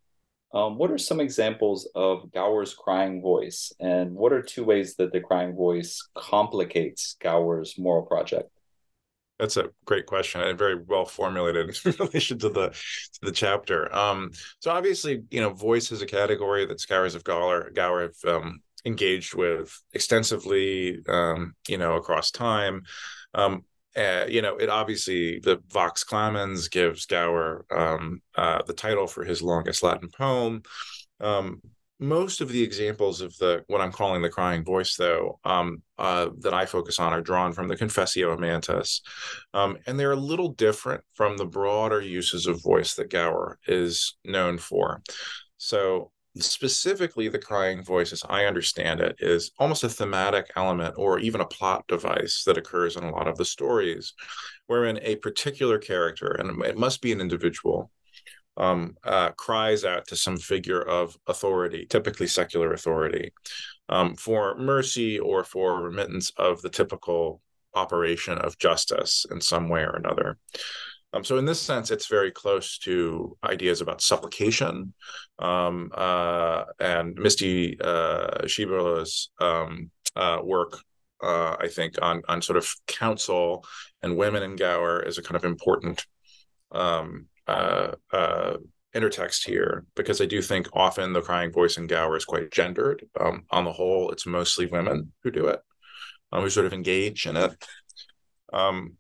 [0.55, 5.13] um, what are some examples of Gower's crying voice, and what are two ways that
[5.13, 8.49] the crying voice complicates Gower's moral project?
[9.41, 13.93] That's a great question and very well formulated in relation to the to the chapter.
[13.93, 18.35] Um, so obviously, you know, voice is a category that scholars of Gower Gower have
[18.37, 22.85] um, engaged with extensively, um, you know, across time.
[23.35, 23.65] Um,
[23.97, 29.25] uh, you know, it obviously the Vox Clamantis gives Gower um, uh, the title for
[29.25, 30.63] his longest Latin poem.
[31.21, 31.61] Um,
[32.01, 36.31] most of the examples of the what I'm calling the crying voice, though, um, uh,
[36.41, 39.01] that I focus on are drawn from the Confessio Amantis,
[39.55, 44.17] um, and they're a little different from the broader uses of voice that Gower is
[44.25, 45.03] known for.
[45.57, 51.19] So specifically the crying voice as i understand it is almost a thematic element or
[51.19, 54.15] even a plot device that occurs in a lot of the stories
[54.67, 57.91] wherein a particular character and it must be an individual
[58.57, 63.33] um, uh, cries out to some figure of authority typically secular authority
[63.89, 67.41] um, for mercy or for remittance of the typical
[67.75, 70.39] operation of justice in some way or another
[71.15, 74.93] um, so in this sense, it's very close to ideas about supplication
[75.39, 80.79] um, uh, and Misty uh, Schieberle's um, uh, work.
[81.23, 83.65] Uh, I think on on sort of counsel
[84.03, 86.05] and women in Gower is a kind of important
[86.73, 88.57] um, uh, uh,
[88.95, 93.07] intertext here because I do think often the crying voice in Gower is quite gendered.
[93.19, 95.61] Um, on the whole, it's mostly women who do it,
[96.33, 97.65] um, who sort of engage in it.
[98.53, 98.97] Um,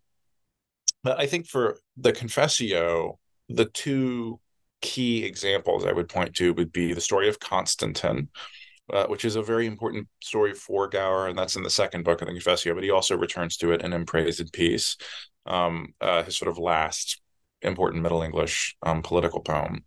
[1.04, 4.40] but I think for the Confessio, the two
[4.80, 8.28] key examples I would point to would be the story of Constantine,
[8.92, 12.22] uh, which is a very important story for Gower, and that's in the second book
[12.22, 12.74] of the Confessio.
[12.74, 14.96] But he also returns to it in "In Praise and Peace,"
[15.46, 17.20] um, uh, his sort of last
[17.62, 19.84] important Middle English um, political poem.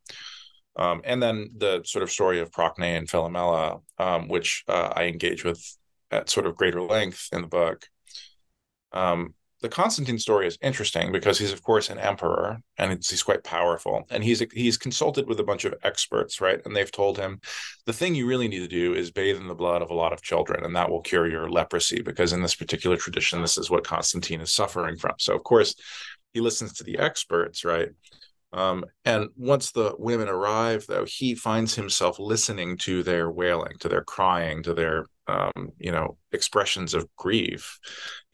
[0.75, 5.05] Um, and then the sort of story of Procne and Philomela, um, which uh, I
[5.05, 5.63] engage with
[6.11, 7.87] at sort of greater length in the book.
[8.91, 13.43] Um, the Constantine story is interesting because he's of course an emperor and he's quite
[13.43, 14.05] powerful.
[14.09, 16.59] And he's he's consulted with a bunch of experts right?
[16.65, 17.39] And they've told him
[17.85, 20.13] the thing you really need to do is bathe in the blood of a lot
[20.13, 23.69] of children and that will cure your leprosy because in this particular tradition this is
[23.69, 25.13] what Constantine is suffering from.
[25.17, 25.75] So of course
[26.33, 27.89] he listens to the experts right?
[28.53, 33.89] Um, and once the women arrive, though, he finds himself listening to their wailing, to
[33.89, 37.79] their crying, to their um, you know expressions of grief,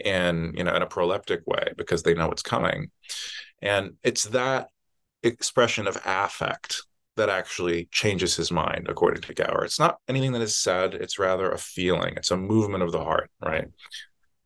[0.03, 2.91] and you know in a proleptic way because they know it's coming,
[3.61, 4.67] and it's that
[5.23, 6.81] expression of affect
[7.15, 9.63] that actually changes his mind, according to Gower.
[9.63, 12.13] It's not anything that is said; it's rather a feeling.
[12.17, 13.67] It's a movement of the heart, right?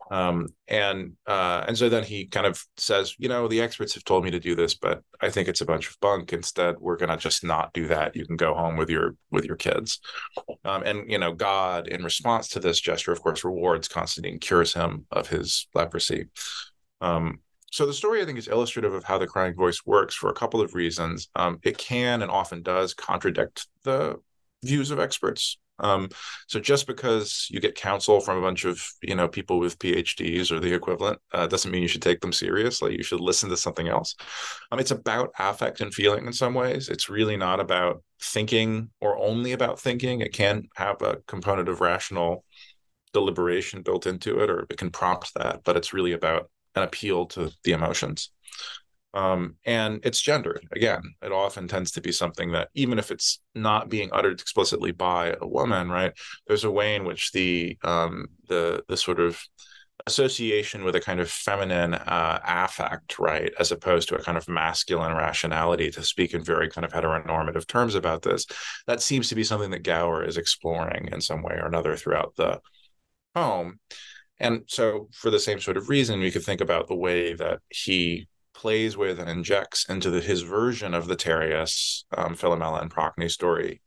[0.09, 4.03] Um, and uh, and so then he kind of says, you know, the experts have
[4.03, 6.33] told me to do this, but I think it's a bunch of bunk.
[6.33, 8.15] Instead, we're going to just not do that.
[8.15, 9.99] You can go home with your with your kids.
[10.63, 14.73] Um, and you know, God, in response to this gesture, of course, rewards Constantine, cures
[14.73, 16.27] him of his leprosy.
[17.01, 17.39] Um,
[17.71, 20.33] so the story, I think, is illustrative of how the crying voice works for a
[20.33, 21.29] couple of reasons.
[21.35, 24.15] Um, it can and often does contradict the
[24.63, 25.57] views of experts.
[25.79, 26.09] Um,
[26.47, 30.51] so just because you get counsel from a bunch of you know people with PhDs
[30.51, 32.95] or the equivalent uh, doesn't mean you should take them seriously.
[32.97, 34.15] You should listen to something else.
[34.71, 36.89] Um, it's about affect and feeling in some ways.
[36.89, 40.21] It's really not about thinking or only about thinking.
[40.21, 42.43] It can have a component of rational
[43.13, 45.61] deliberation built into it, or it can prompt that.
[45.63, 48.31] But it's really about an appeal to the emotions.
[49.17, 50.67] Um, and it's gendered.
[50.71, 54.91] Again it often tends to be something that even if it's not being uttered explicitly
[54.91, 56.13] by a woman right
[56.45, 59.41] there's a way in which the um, the the sort of
[60.05, 64.47] association with a kind of feminine uh, affect right as opposed to a kind of
[64.47, 68.45] masculine rationality to speak in very kind of heteronormative terms about this
[68.85, 72.33] that seems to be something that gower is exploring in some way or another throughout
[72.35, 72.59] the
[73.33, 73.79] poem.
[74.39, 77.59] And so for the same sort of reason we could think about the way that
[77.69, 78.27] he
[78.57, 83.29] plays with and injects into the, his version of the Tereus, um, Philomela, and Procne
[83.29, 83.81] story.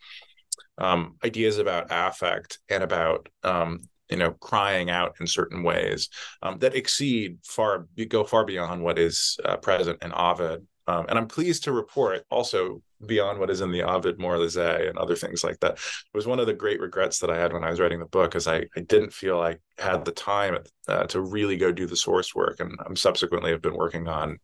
[0.78, 6.08] Um, ideas about affect and about um, you know crying out in certain ways
[6.42, 10.66] um, that exceed far go far beyond what is uh, present in Ovid.
[10.86, 14.98] Um, and I'm pleased to report also beyond what is in the Ovide Moralisé and
[14.98, 15.74] other things like that.
[15.74, 18.06] It was one of the great regrets that I had when I was writing the
[18.06, 21.86] book, is I, I didn't feel I had the time uh, to really go do
[21.86, 22.58] the source work.
[22.58, 24.38] And I'm subsequently have been working on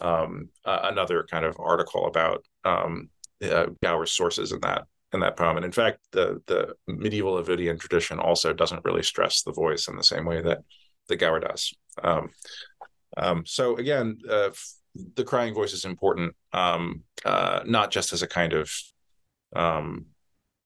[0.00, 3.08] um, uh, another kind of article about um,
[3.42, 5.56] uh, Gower's sources in that in that poem.
[5.56, 9.96] And in fact, the the medieval Ovidian tradition also doesn't really stress the voice in
[9.96, 10.58] the same way that
[11.08, 11.72] the Gower does.
[12.02, 12.30] Um,
[13.16, 14.50] um, so again, uh,
[15.14, 18.70] the crying voice is important, um, uh, not just as a kind of
[19.54, 20.06] um,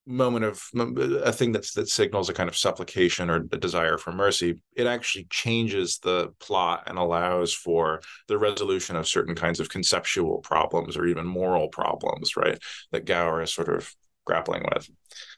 [0.05, 4.11] moment of a thing that's that signals a kind of supplication or a desire for
[4.11, 9.69] mercy it actually changes the plot and allows for the resolution of certain kinds of
[9.69, 12.59] conceptual problems or even moral problems right
[12.91, 14.89] that gower is sort of grappling with.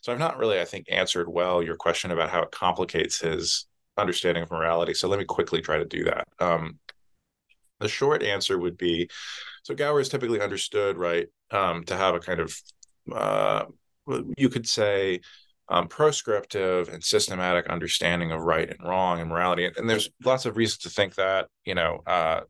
[0.01, 3.67] So i've not really i think answered well your question about how it complicates his
[3.99, 6.27] understanding of morality so let me quickly try to do that.
[6.41, 6.79] Um,
[7.81, 9.11] the short answer would be
[9.63, 12.57] so gower is typically understood right um, to have a kind of
[13.13, 13.65] uh,
[14.37, 15.21] you could say
[15.69, 19.65] um, proscriptive and systematic understanding of right and wrong and morality.
[19.67, 22.41] And, and there's lots of reasons to think that, you know, uh,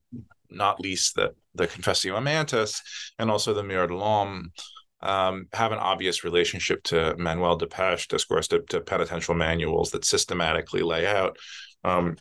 [0.51, 2.81] not least that the Confessio Amantis
[3.19, 4.53] and also the Mirour de l'Omme
[5.01, 10.05] um, have an obvious relationship to Manuel des Pechiez, discourse to, to, penitential manuals that
[10.05, 11.37] systematically lay out,
[11.85, 12.17] um,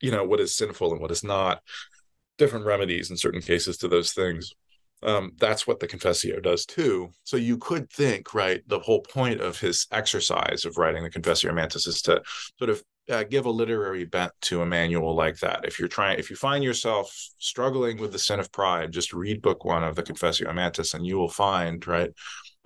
[0.00, 1.60] you know, what is sinful and what is not,
[2.38, 4.52] different remedies in certain cases to those things
[5.02, 7.10] um, that's what the Confessio does too.
[7.24, 11.50] So you could think, right, the whole point of his exercise of writing the Confessio
[11.50, 12.22] Amantis is to
[12.58, 15.64] sort of uh, give a literary bent to a manual like that.
[15.64, 19.42] If you're trying, if you find yourself struggling with the sin of pride, just read
[19.42, 22.10] book one of the Confessio Amantis, and you will find, right,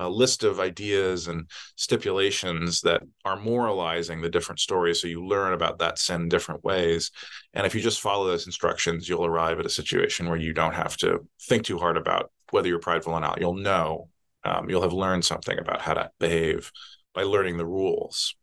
[0.01, 5.53] a list of ideas and stipulations that are moralizing the different stories so you learn
[5.53, 7.11] about that sin different ways.
[7.55, 10.75] And if you just follow those instructions you'll arrive at a situation where you don't
[10.75, 13.41] have to think too hard about whether you're prideful or not.
[13.41, 14.09] You'll know
[14.45, 16.71] um, you'll have learned something about how to behave
[17.15, 18.35] by learning the rules.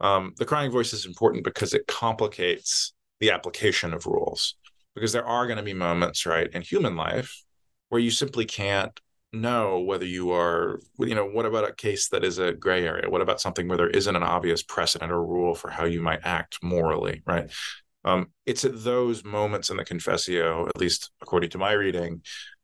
[0.00, 4.56] Um, the crying voice is important because it complicates the application of rules
[4.94, 7.42] because there are going to be moments right in human life
[7.88, 9.00] where you simply can't
[9.32, 13.10] know whether you are you know what about a case that is a gray area?
[13.10, 16.20] What about something where there isn't an obvious precedent or rule for how you might
[16.24, 17.50] act morally right?
[18.04, 22.22] Um, it's at those moments in the confessio at least according to my reading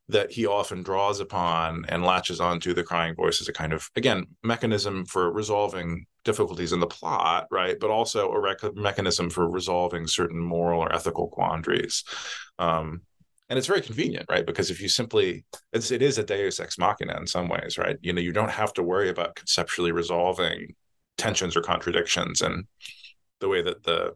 [0.08, 3.88] that he often draws upon and latches onto the crying voice as a kind of
[3.96, 7.78] again mechanism for resolving difficulties in the plot right?
[7.80, 12.04] But also a rec- mechanism for resolving certain moral or ethical quandaries.
[12.58, 13.02] Um,
[13.52, 15.44] and it's very convenient right because if you simply
[15.74, 18.50] it's, it is a deus ex machina in some ways right you know you don't
[18.50, 20.74] have to worry about conceptually resolving
[21.18, 22.64] tensions or contradictions and
[23.40, 24.14] the way that the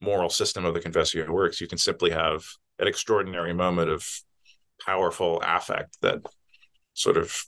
[0.00, 2.46] moral system of the confessio works you can simply have
[2.78, 4.08] an extraordinary moment of
[4.86, 6.22] powerful affect that
[6.94, 7.44] sort of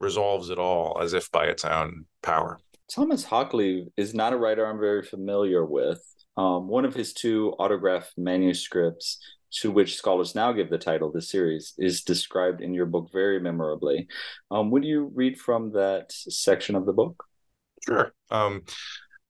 [0.00, 2.60] resolves it all as if by its own power.
[2.94, 6.00] Thomas Hoccleve is not a writer I'm very familiar with.
[6.36, 9.18] Um, one of his two autograph manuscripts,
[9.50, 13.40] to which scholars now give the title the series, is described in your book very
[13.40, 14.08] memorably.
[14.50, 17.24] Um, would you read from that section of the book?
[17.86, 18.12] Sure.
[18.30, 18.62] Um,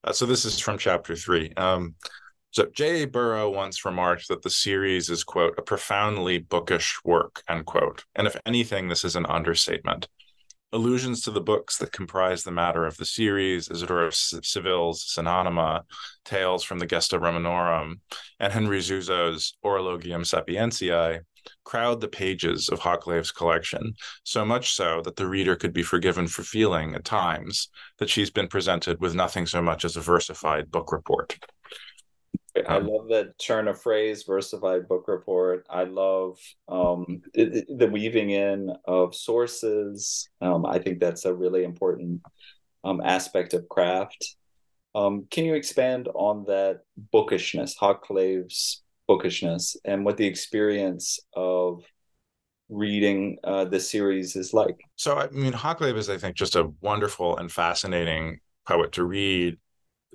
[0.04, 1.52] uh, so this is from chapter three.
[1.56, 1.94] Um,
[2.50, 3.06] so J.A.
[3.06, 8.04] Burrow once remarked that the series is, quote, a profoundly bookish work, end quote.
[8.14, 10.08] And if anything, this is an understatement.
[10.70, 15.84] Allusions to the books that comprise the matter of the series, Isidore of Seville's Synonyma,
[16.26, 18.02] Tales from the Gesta Romanorum,
[18.38, 21.20] and Henry Suso's Horologium Sapientiae,
[21.64, 23.94] crowd the pages of Hoccleve's collection,
[24.24, 28.30] so much so that the reader could be forgiven for feeling, at times, that she's
[28.30, 31.38] been presented with nothing so much as a versified book report.
[32.68, 35.66] I um, love that turn of phrase, versified book report.
[35.70, 36.38] I love
[36.68, 40.28] um, it, the weaving in of sources.
[40.42, 42.20] Um, I think that's a really important
[42.84, 44.36] um, aspect of craft.
[44.94, 51.82] Um, can you expand on that bookishness, Hoccleve's bookishness, and what the experience of
[52.68, 54.76] reading uh, the series is like?
[54.96, 59.56] So, I mean, Hoccleve is, I think, just a wonderful and fascinating poet to read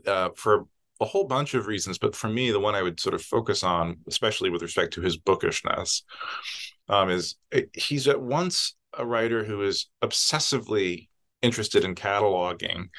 [0.05, 0.67] uh, for
[1.01, 3.63] a whole bunch of reasons, but for me, the one I would sort of focus
[3.63, 6.03] on, especially with respect to his bookishness,
[6.89, 11.09] um, is eh, he's at once a writer who is obsessively
[11.41, 12.89] interested in cataloging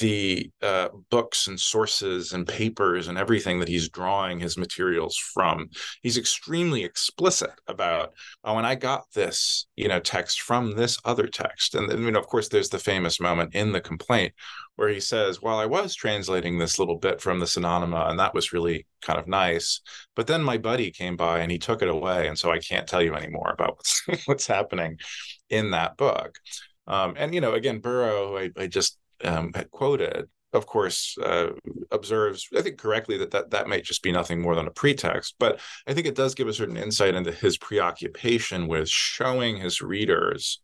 [0.00, 5.68] the uh, books and sources and papers and everything that he's drawing his materials from.
[6.02, 8.12] He's extremely explicit about,
[8.44, 11.74] oh, and I got this, you know, text from this other text.
[11.74, 14.34] And you know, of course, there's the famous moment in the complaint
[14.76, 18.34] where he says, well, I was translating this little bit from the Synonyma, and that
[18.34, 19.80] was really kind of nice.
[20.14, 22.28] But then my buddy came by and he took it away.
[22.28, 24.98] And so I can't tell you anymore about what's, what's happening
[25.48, 26.38] in that book.
[26.86, 31.48] Um, and, you know, again, Burrow, I, I just um, had quoted, of course, uh,
[31.90, 35.34] observes, I think correctly, that, that that might just be nothing more than a pretext.
[35.38, 39.82] But I think it does give a certain insight into his preoccupation with showing his
[39.82, 40.60] readers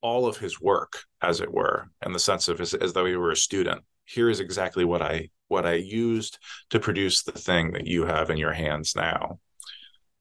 [0.00, 3.16] all of his work, as it were, in the sense of as, as though he
[3.16, 3.82] were a student.
[4.04, 6.38] Here is exactly what I what I used
[6.70, 9.38] to produce the thing that you have in your hands now.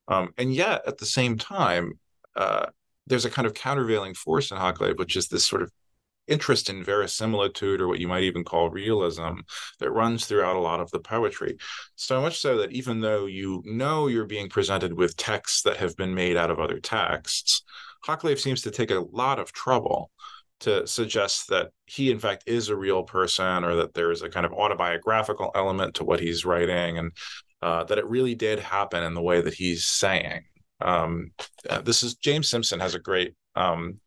[0.08, 2.00] Um, and yet, at the same time,
[2.36, 2.68] uh,
[3.08, 5.72] there's a kind of countervailing force in Hoccleve, which is this sort of
[6.28, 9.40] interest in verisimilitude or what you might even call realism
[9.80, 11.58] that runs throughout a lot of the poetry.
[11.96, 15.96] So much so that even though you know you're being presented with texts that have
[15.96, 17.64] been made out of other texts,
[18.06, 20.12] Hoccleve seems to take a lot of trouble
[20.62, 24.30] to suggest that he in fact is a real person or that there is a
[24.30, 27.12] kind of autobiographical element to what he's writing and
[27.62, 30.44] uh, that it really did happen in the way that he's saying
[30.82, 31.32] um,
[31.70, 34.00] uh, this is james simpson has a great um,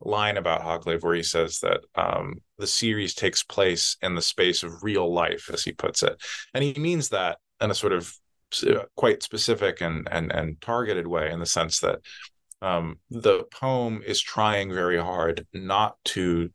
[0.00, 4.62] line about Hoccleve where he says that um, the series takes place in the space
[4.62, 6.20] of real life, as he puts it,
[6.54, 8.12] and he means that in a sort of
[8.66, 11.98] uh, quite specific and and and targeted way, in the sense that
[12.62, 16.50] um, the poem is trying very hard not to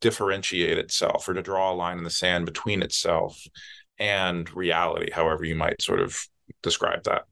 [0.00, 3.38] differentiate itself or to draw a line in the sand between itself
[3.98, 6.18] and reality, however you might sort of
[6.62, 7.22] describe that.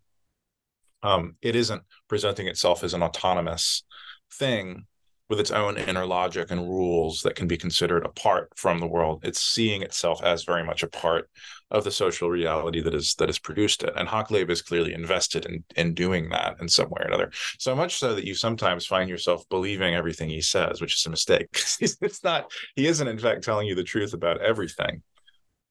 [1.02, 3.84] Um, it isn't presenting itself as an autonomous
[4.32, 4.86] thing
[5.28, 9.20] with its own inner logic and rules that can be considered apart from the world.
[9.22, 11.28] It's seeing itself as very much a part
[11.70, 13.92] of the social reality that is that has produced it.
[13.94, 17.30] And Hoccleve is clearly invested in in doing that in some way or another.
[17.58, 21.10] So much so that you sometimes find yourself believing everything he says, which is a
[21.10, 21.48] mistake.
[21.80, 25.02] it's not he isn't in fact telling you the truth about everything.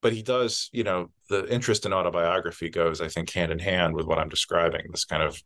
[0.04, 3.96] But he does, you know, the interest in autobiography goes, I think, hand in hand
[3.96, 4.86] with what I'm describing.
[4.92, 5.42] This kind of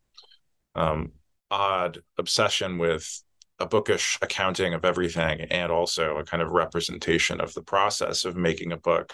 [0.75, 1.13] um,
[1.49, 3.23] odd obsession with
[3.61, 8.35] a bookish accounting of everything and also a kind of representation of the process of
[8.35, 9.13] making a book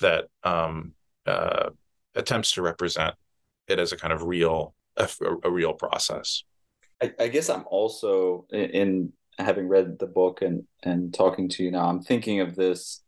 [0.00, 0.92] that um,
[1.26, 1.70] uh,
[2.14, 3.14] attempts to represent
[3.68, 5.08] it as a kind of real a,
[5.44, 6.42] a real process.
[7.02, 11.62] I, I, guess i'm also in, in having read the book and and talking to
[11.62, 13.02] you now i'm thinking of this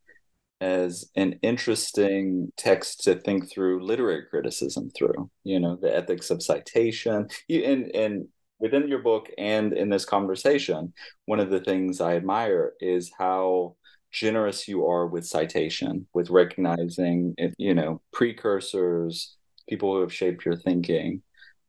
[0.60, 6.42] as an interesting text to think through literary criticism through you know the ethics of
[6.42, 7.28] citation.
[7.48, 8.28] And and
[8.58, 10.92] within your book and in this conversation,
[11.26, 13.76] one of the things I admire is how
[14.10, 19.36] generous you are with citation, with recognizing, you know, precursors,
[19.68, 21.22] people who have shaped your thinking.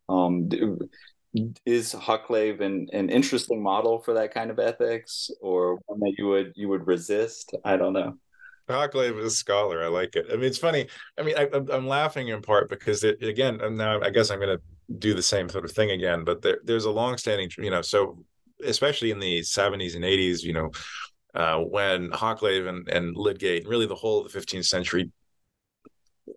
[0.07, 0.49] Um,
[1.65, 6.27] is Hoccleve an, an interesting model for that kind of ethics, or one that you
[6.27, 7.53] would you would resist?
[7.63, 8.17] I don't know.
[8.73, 9.83] Hoccleve is a scholar.
[9.83, 10.27] I like it.
[10.31, 10.87] I mean, it's funny.
[11.17, 14.57] I mean, I, am laughing in part because it, again, now I guess I'm going
[14.57, 14.63] to
[14.97, 16.23] do the same sort of thing again.
[16.23, 18.23] But there, there's a long-standing, you know, so
[18.63, 20.71] especially in the 70s and 80s, you know,
[21.33, 25.11] uh, when Hoccleve and, and Lydgate, really the whole of the 15th century,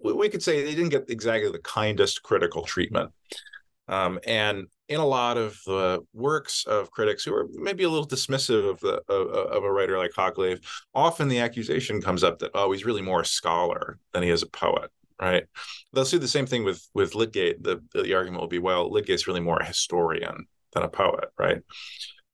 [0.03, 3.11] we, we could say they didn't get exactly the kindest critical treatment.
[3.89, 8.07] Um, and in a lot of the works of critics who are maybe a little
[8.07, 10.61] dismissive of the of, of a writer like Hoccleve,
[10.95, 14.43] often the accusation comes up that oh he's really more a scholar than he is
[14.43, 15.45] a poet, right?
[15.93, 17.63] They'll see the same thing with with Lydgate.
[17.63, 21.63] The the argument will be well Lydgate's really more a historian than a poet, right?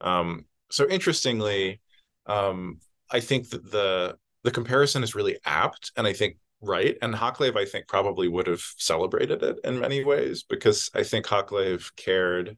[0.01, 1.81] Um, so interestingly,
[2.27, 2.81] um,
[3.11, 6.97] I think that the the comparison is really apt, and I think right.
[7.03, 11.27] And Hoccleve, I think, probably would have celebrated it in many ways because I think
[11.27, 12.57] Hoccleve cared.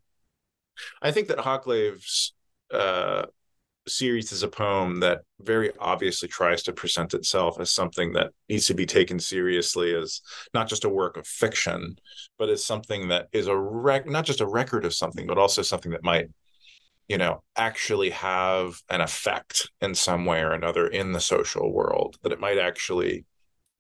[1.02, 2.34] I think that Hoccleve's
[2.72, 3.26] uh,
[3.86, 8.66] series is a poem that very obviously tries to present itself as something that needs
[8.66, 10.20] to be taken seriously as
[10.54, 11.96] not just a work of fiction,
[12.38, 15.62] but as something that is a rec- not just a record of something, but also
[15.62, 16.28] something that might
[17.08, 22.16] you know actually have an effect in some way or another in the social world
[22.22, 23.24] that it might actually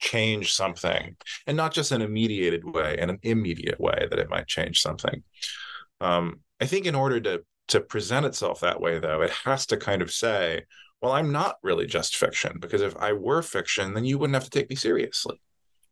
[0.00, 4.30] change something and not just in a mediated way in an immediate way that it
[4.30, 5.22] might change something.
[6.00, 9.76] Um, i think in order to to present itself that way though it has to
[9.76, 10.62] kind of say
[11.00, 14.44] well i'm not really just fiction because if i were fiction then you wouldn't have
[14.44, 15.40] to take me seriously.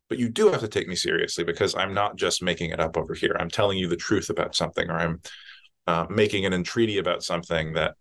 [0.09, 2.96] But you do have to take me seriously because i'm not just making it up
[2.96, 3.36] over here.
[3.38, 5.20] I'm telling you the truth about something or i'm
[5.86, 7.94] uh, making an entreaty about something that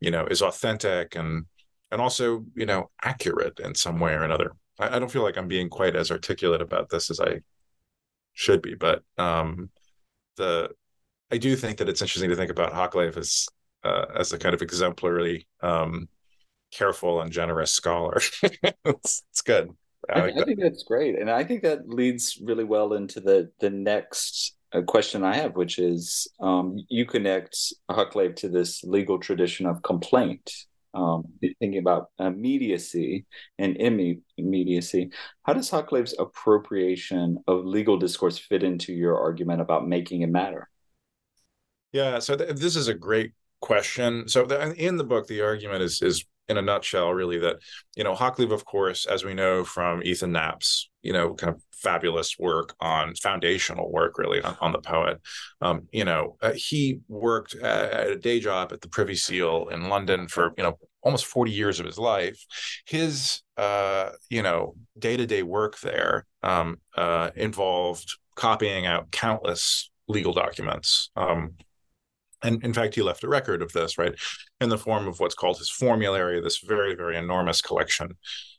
[0.00, 1.46] you know is authentic and
[1.92, 4.52] and also you know accurate in some way or another
[4.82, 7.40] I, I don't feel like I'm being quite as articulate about this as I
[8.34, 9.70] should be, but um,
[10.36, 10.70] the
[11.30, 13.48] I do think that it's interesting to think about Hoccleve as
[13.84, 16.08] uh, as a kind of exemplary, um,
[16.70, 18.20] careful and generous scholar.
[18.42, 19.70] it's, it's, good.
[20.08, 23.50] I, I, I think that's great, and I think that leads really well into the
[23.60, 27.56] the next uh, question I have, which is um, you connect
[27.90, 30.50] Hoccleve to this legal tradition of complaint,
[30.94, 33.26] um, thinking about immediacy
[33.58, 33.76] and
[34.36, 35.10] immediacy,
[35.44, 40.68] how does Hoccleve's appropriation of legal discourse fit into your argument about making it matter?
[41.92, 44.28] Yeah, so th- this is a great question.
[44.28, 47.56] So in the book, the argument is is in a nutshell, really that
[47.96, 51.62] you know Hoccleve, of course, as we know from Ethan Knapp's you know kind of
[51.72, 55.20] fabulous work on foundational work really on, on the poet.
[55.60, 59.88] Um, you know uh, he worked at a day job at the privy seal in
[59.88, 62.44] london for you know almost 40 years of his life.
[62.86, 71.10] His uh, you know day-to-day work there um, uh, involved copying out countless legal documents.
[71.16, 71.54] Um,
[72.42, 74.14] and in fact, he left a record of this, right,
[74.62, 78.16] in the form of what's called his formulary, this very, very enormous collection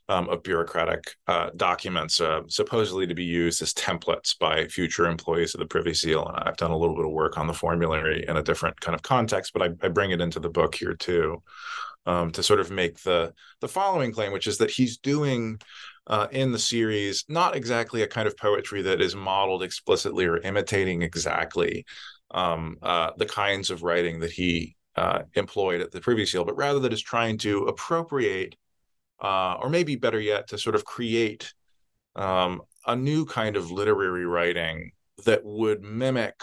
[0.08, 5.54] um, of bureaucratic uh, documents, uh, supposedly to be used as templates by future employees
[5.54, 6.26] of the Privy Seal.
[6.26, 8.94] And I've done a little bit of work on the formulary in a different kind
[8.94, 11.42] of context, but I, I bring it into the book here too,
[12.06, 15.58] um, to sort of make the the following claim, which is that he's doing.
[16.06, 20.36] Uh, in the series, not exactly a kind of poetry that is modeled explicitly or
[20.36, 21.86] imitating exactly
[22.30, 26.56] um, uh, the kinds of writing that he uh, employed at the Privy Seal, but
[26.56, 28.56] rather that is trying to appropriate,
[29.22, 31.52] uh, or maybe better yet, to sort of create
[32.16, 34.92] um, a new kind of literary writing
[35.24, 36.34] that would mimic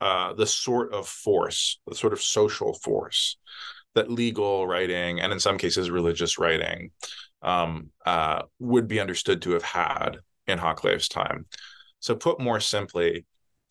[0.00, 3.36] uh, the sort of force, the sort of social force
[3.94, 6.90] that legal writing and in some cases religious writing
[7.42, 11.46] um, uh, would be understood to have had in Hoccleve's time.
[12.00, 13.24] So, put more simply,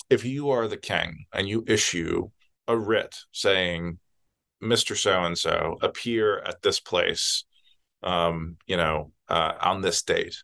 [0.10, 2.30] if you are the king and you issue
[2.68, 4.00] a writ saying,
[4.64, 4.98] Mr.
[4.98, 7.44] So and so, appear at this place,
[8.04, 10.36] um, you know, uh, on this date,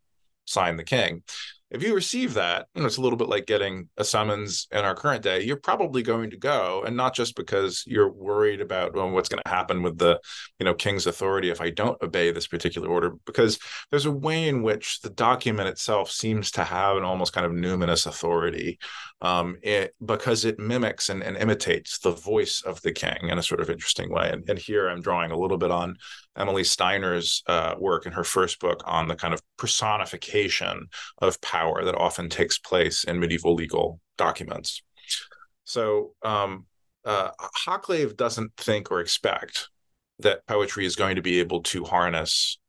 [0.46, 1.24] sign the king
[1.72, 4.80] if you receive that, you know, it's a little bit like getting a summons in
[4.80, 5.42] our current day.
[5.44, 9.42] You're probably going to go, and not just because you're worried about well, what's going
[9.46, 10.20] to happen with the,
[10.60, 13.58] you know, king's authority if I don't obey this particular order, because
[13.90, 17.54] there's a way in which the document itself seems to have an almost kind of
[17.54, 18.78] numinous authority,
[19.22, 23.44] um, it, because it mimics and, and, imitates the voice of the king in a
[23.44, 24.30] sort of interesting way.
[24.32, 25.96] And, and here I'm drawing a little bit on
[26.36, 30.88] Emily Steiner's uh, work in her first book on the kind of personification
[31.22, 34.82] of power that often takes place in medieval legal documents.
[35.64, 36.66] So um,
[37.06, 37.30] uh,
[38.16, 39.70] doesn't think or expect
[40.20, 42.60] that poetry is going to be able to harness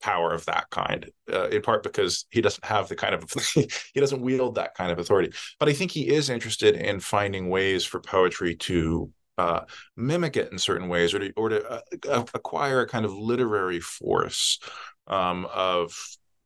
[0.00, 3.24] power of that kind uh, in part because he doesn't have the kind of
[3.54, 7.48] he doesn't wield that kind of authority but i think he is interested in finding
[7.48, 9.60] ways for poetry to uh,
[9.96, 13.80] mimic it in certain ways or to, or to uh, acquire a kind of literary
[13.80, 14.60] force
[15.08, 15.96] um, of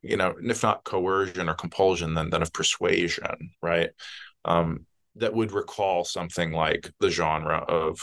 [0.03, 3.91] you know, if not coercion or compulsion, then then of persuasion, right?
[4.45, 4.87] Um,
[5.17, 8.01] that would recall something like the genre of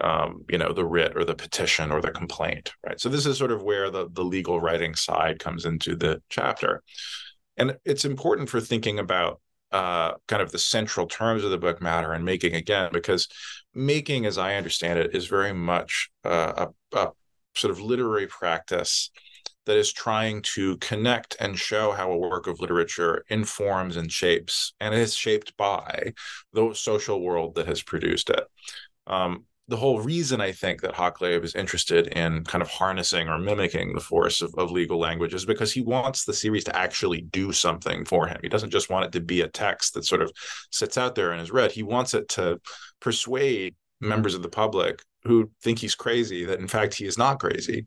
[0.00, 3.00] um, you know, the writ or the petition or the complaint, right?
[3.00, 6.82] So this is sort of where the the legal writing side comes into the chapter,
[7.56, 9.40] and it's important for thinking about
[9.72, 13.28] uh, kind of the central terms of the book matter and making again because
[13.74, 17.12] making, as I understand it, is very much uh, a, a
[17.54, 19.10] sort of literary practice
[19.66, 24.74] that is trying to connect and show how a work of literature informs and shapes
[24.80, 26.12] and is shaped by
[26.52, 28.44] the social world that has produced it.
[29.06, 33.38] Um, the whole reason I think that Hoccleve is interested in kind of harnessing or
[33.38, 37.22] mimicking the force of, of legal language is because he wants the series to actually
[37.22, 38.38] do something for him.
[38.42, 40.30] He doesn't just want it to be a text that sort of
[40.70, 41.72] sits out there and is read.
[41.72, 42.60] He wants it to
[43.00, 47.40] persuade members of the public who think he's crazy that in fact he is not
[47.40, 47.86] crazy.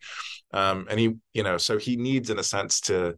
[0.53, 3.15] Um, and he you know so he needs in a sense to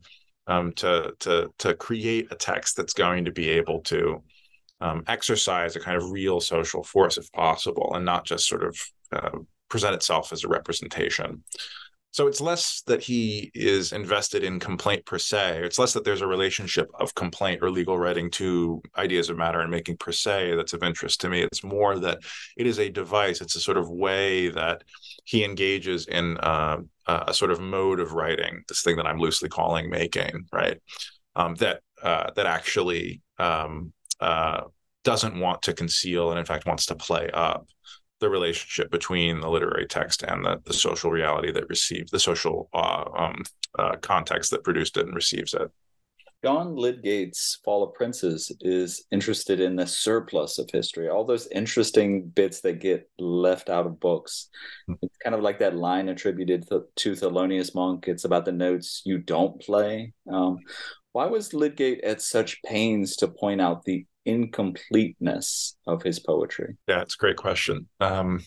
[0.48, 4.24] um, to to to create a text that's going to be able to
[4.82, 8.78] um, exercise a kind of real social force if possible and not just sort of
[9.12, 9.38] uh,
[9.70, 11.44] present itself as a representation
[12.12, 15.62] so it's less that he is invested in complaint per se.
[15.64, 19.60] It's less that there's a relationship of complaint or legal writing to ideas of matter
[19.60, 21.41] and making per se that's of interest to me.
[21.41, 22.20] It's more that
[22.57, 23.41] it is a device.
[23.41, 24.84] It's a sort of way that
[25.26, 28.64] he engages in uh, a sort of mode of writing.
[28.68, 30.80] This thing that I'm loosely calling making, right?
[31.36, 34.62] Um, that uh, that actually um, uh,
[35.03, 37.68] doesn't want to conceal and in fact wants to play up
[38.20, 42.70] the relationship between the literary text and the, the social reality that received the social
[42.74, 43.44] uh, um,
[43.78, 45.70] uh, context that produced it and receives it.
[46.44, 52.30] John Lydgate's Fall of Princes is interested in the surplus of history, all those interesting
[52.30, 54.50] bits that get left out of books.
[54.88, 54.94] Hmm.
[55.02, 58.08] It's kind of like that line attributed to, to Thelonious Monk.
[58.08, 60.14] It's about the notes you don't play.
[60.32, 60.60] Um,
[61.12, 66.78] why was Lydgate at such pains to point out the incompleteness of his poetry?
[66.88, 67.88] Yeah, it's a great question.
[67.99, 68.43] Um,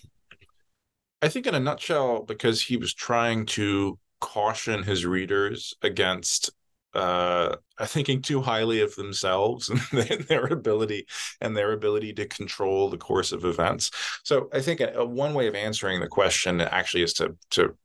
[1.21, 6.51] I think, in a nutshell, because he was trying to caution his readers against
[6.95, 11.07] uh, thinking too highly of themselves and their ability
[11.41, 13.91] and their ability to control the course of events.
[14.25, 17.77] So I think a, a one way of answering the question actually is to to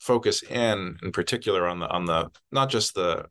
[0.00, 3.26] focus in in particular on the on the not just the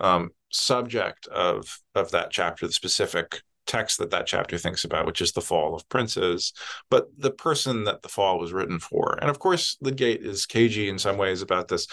[0.00, 5.20] um, subject of of that chapter, the specific text that that chapter thinks about, which
[5.20, 6.52] is the fall of princes,
[6.90, 9.16] but the person that the fall was written for.
[9.20, 11.86] And of course, Lydgate is cagey in some ways about this.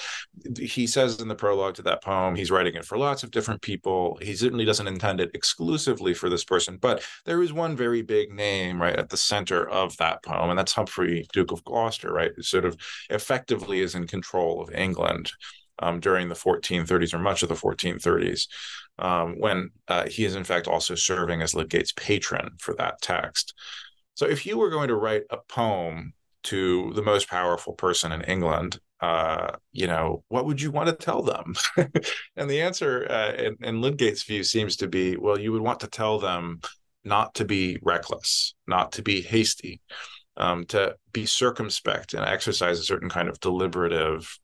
[0.59, 3.61] He says in the prologue to that poem, he's writing it for lots of different
[3.61, 4.17] people.
[4.23, 8.31] He certainly doesn't intend it exclusively for this person, but there is one very big
[8.31, 12.31] name right at the center of that poem, and that's Humphrey, Duke of Gloucester, right?
[12.35, 12.75] Who sort of
[13.11, 15.31] effectively is in control of England
[15.79, 18.47] um, during the 1430s or much of the 1430s,
[18.99, 23.53] um, when uh, he is in fact also serving as Lydgate's patron for that text.
[24.15, 26.13] So if you were going to write a poem
[26.43, 30.95] to the most powerful person in England, uh, you know, what would you want to
[30.95, 31.53] tell them?
[32.35, 35.81] and the answer, uh, in, in Lydgate's view, seems to be, well, you would want
[35.81, 36.61] to tell them
[37.03, 39.81] not to be reckless, not to be hasty,
[40.35, 44.39] um, to be circumspect and exercise a certain kind of deliberative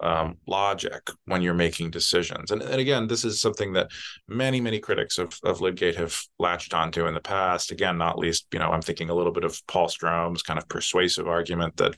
[0.00, 2.50] um, logic when you're making decisions.
[2.50, 3.90] And, and, again, this is something that
[4.28, 7.70] many, many critics of, of Lydgate have latched onto in the past.
[7.70, 10.68] Again, not least, you know, I'm thinking a little bit of Paul Strohm's kind of
[10.68, 11.96] persuasive argument that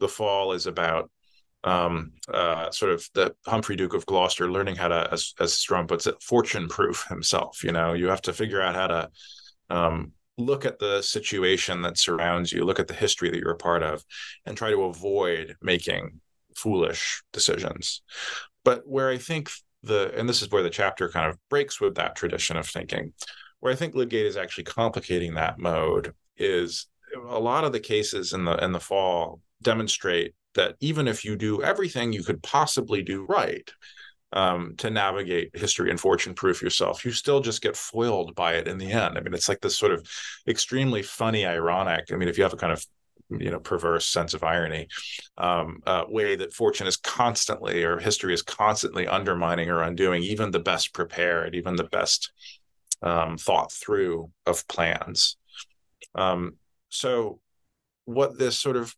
[0.00, 1.10] the fall is about
[1.64, 5.88] um, uh, sort of the Humphrey Duke of Gloucester learning how to, as, as Strome
[5.88, 7.64] puts it, fortune proof himself.
[7.64, 9.10] You know, you have to figure out how to
[9.70, 13.56] um, look at the situation that surrounds you, look at the history that you're a
[13.56, 14.04] part of,
[14.44, 16.20] and try to avoid making
[16.54, 18.02] foolish decisions.
[18.64, 19.50] But where I think
[19.82, 23.12] the, and this is where the chapter kind of breaks with that tradition of thinking,
[23.60, 26.86] where I think Lydgate is actually complicating that mode is
[27.28, 31.36] a lot of the cases in the in the fall demonstrate that even if you
[31.36, 33.70] do everything you could possibly do right
[34.32, 38.68] um, to navigate history and fortune proof yourself, you still just get foiled by it
[38.68, 39.16] in the end.
[39.16, 40.06] I mean, it's like this sort of
[40.48, 42.06] extremely funny, ironic.
[42.12, 42.84] I mean, if you have a kind of
[43.40, 44.86] you know perverse sense of irony
[45.38, 50.50] um, uh, way that fortune is constantly or history is constantly undermining or undoing even
[50.50, 52.32] the best prepared even the best
[53.04, 55.36] um, thought through of plans.
[56.14, 56.56] Um,
[56.88, 57.40] so
[58.06, 58.94] what this sort of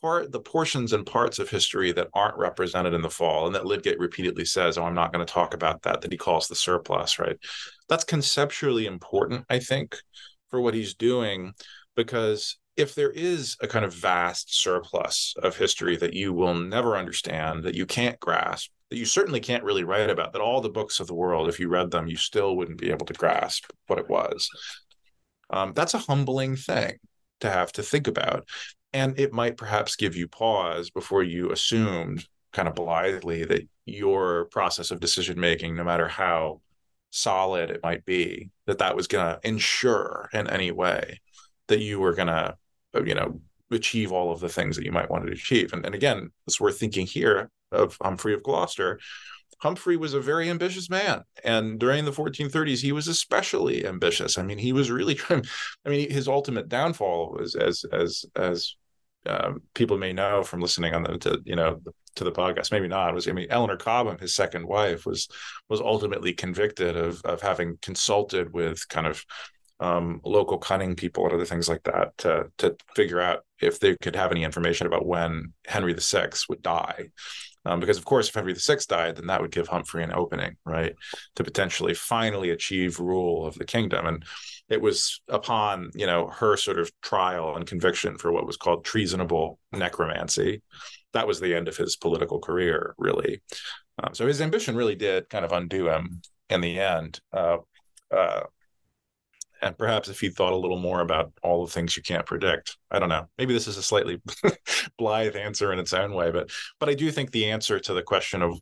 [0.00, 3.66] part the portions and parts of history that aren't represented in the fall and that
[3.66, 6.54] Lydgate repeatedly says oh I'm not going to talk about that that he calls the
[6.54, 7.36] surplus right?
[7.88, 9.96] That's conceptually important I think
[10.48, 11.52] for what he's doing
[11.96, 16.96] because if there is a kind of vast surplus of history that you will never
[16.96, 20.68] understand, that you can't grasp, that you certainly can't really write about, that all the
[20.68, 23.70] books of the world, if you read them, you still wouldn't be able to grasp
[23.86, 24.48] what it was.
[25.50, 26.96] Um, that's a humbling thing
[27.40, 28.48] to have to think about.
[28.92, 34.46] And it might perhaps give you pause before you assumed kind of blithely that your
[34.46, 36.60] process of decision making, no matter how
[37.10, 41.20] solid it might be, that that was going to ensure in any way
[41.68, 42.56] that you were going to
[43.04, 43.40] you know
[43.70, 45.72] achieve all of the things that you might want to achieve.
[45.72, 49.00] And, and again it's worth thinking here of humphrey of gloucester.
[49.58, 54.38] Humphrey was a very ambitious man and during the 1430s he was especially ambitious.
[54.38, 55.44] I mean he was really trying
[55.84, 58.76] i mean his ultimate downfall was as as as
[59.26, 61.80] um, people may know from listening on the to, you know
[62.16, 65.28] to the podcast maybe not was i mean eleanor cobham his second wife was
[65.68, 69.24] was ultimately convicted of of having consulted with kind of
[69.80, 73.96] um, local cunning people and other things like that to to figure out if they
[73.96, 77.08] could have any information about when Henry VI would die.
[77.66, 80.56] Um, because of course, if Henry VI died, then that would give Humphrey an opening,
[80.66, 80.94] right,
[81.36, 84.06] to potentially finally achieve rule of the kingdom.
[84.06, 84.24] And
[84.68, 88.84] it was upon you know her sort of trial and conviction for what was called
[88.84, 90.62] treasonable necromancy.
[91.12, 93.42] That was the end of his political career, really.
[94.02, 97.20] Um, so his ambition really did kind of undo him in the end.
[97.32, 97.58] Uh,
[98.10, 98.42] uh,
[99.64, 102.76] and perhaps if he thought a little more about all the things you can't predict
[102.90, 104.20] i don't know maybe this is a slightly
[104.98, 108.02] blithe answer in its own way but but i do think the answer to the
[108.02, 108.60] question of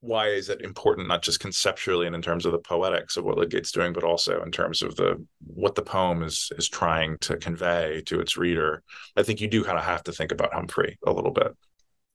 [0.00, 3.36] why is it important not just conceptually and in terms of the poetics of what
[3.36, 7.36] Lydgate's doing, but also in terms of the what the poem is is trying to
[7.36, 8.82] convey to its reader?
[9.16, 11.56] I think you do kind of have to think about Humphrey a little bit.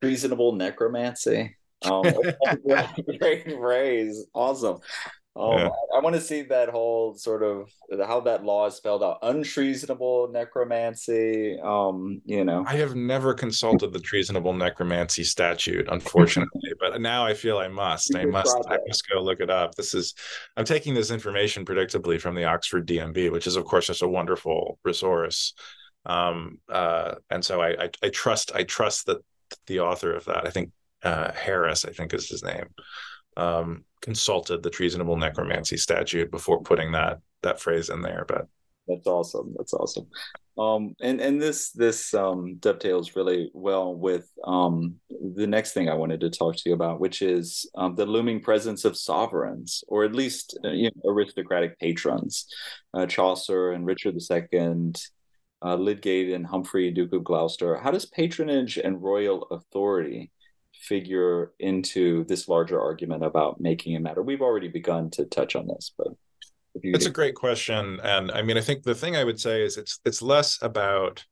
[0.01, 1.55] Reasonable necromancy.
[1.85, 2.05] Um,
[3.19, 4.25] great phrase.
[4.33, 4.79] Awesome.
[5.39, 5.67] Oh, yeah.
[5.67, 7.71] I, I want to see that whole sort of
[8.05, 9.19] how that law is spelled out.
[9.21, 11.59] Untreasonable necromancy.
[11.63, 17.35] Um, you know, I have never consulted the treasonable necromancy statute, unfortunately, but now I
[17.35, 18.15] feel I must.
[18.15, 18.57] I must.
[18.67, 19.75] I must go look it up.
[19.75, 20.15] This is.
[20.55, 24.07] I'm taking this information predictably from the Oxford DNB, which is, of course, just a
[24.07, 25.53] wonderful resource.
[26.05, 28.51] Um, uh, and so I, I, I trust.
[28.55, 29.19] I trust that
[29.67, 30.47] the author of that.
[30.47, 30.71] I think
[31.03, 31.85] uh, Harris.
[31.85, 32.69] I think is his name
[33.37, 38.25] um, consulted the treasonable necromancy statute before putting that that phrase in there.
[38.27, 38.47] But
[38.87, 39.53] that's awesome.
[39.57, 40.07] That's awesome.
[40.57, 44.95] Um, and and this this um, dovetails really well with um,
[45.35, 48.41] the next thing I wanted to talk to you about, which is um, the looming
[48.41, 52.47] presence of sovereigns, or at least uh, you know, aristocratic patrons,
[52.93, 54.93] uh, Chaucer and Richard II,
[55.63, 57.77] uh, Lydgate and Humphrey, Duke of Gloucester.
[57.77, 60.31] How does patronage and royal authority
[60.81, 64.21] figure into this larger argument about making it matter?
[64.21, 66.07] We've already begun to touch on this, but
[66.83, 69.77] it's a great question, and I mean, I think the thing I would say is
[69.77, 71.25] it's it's less about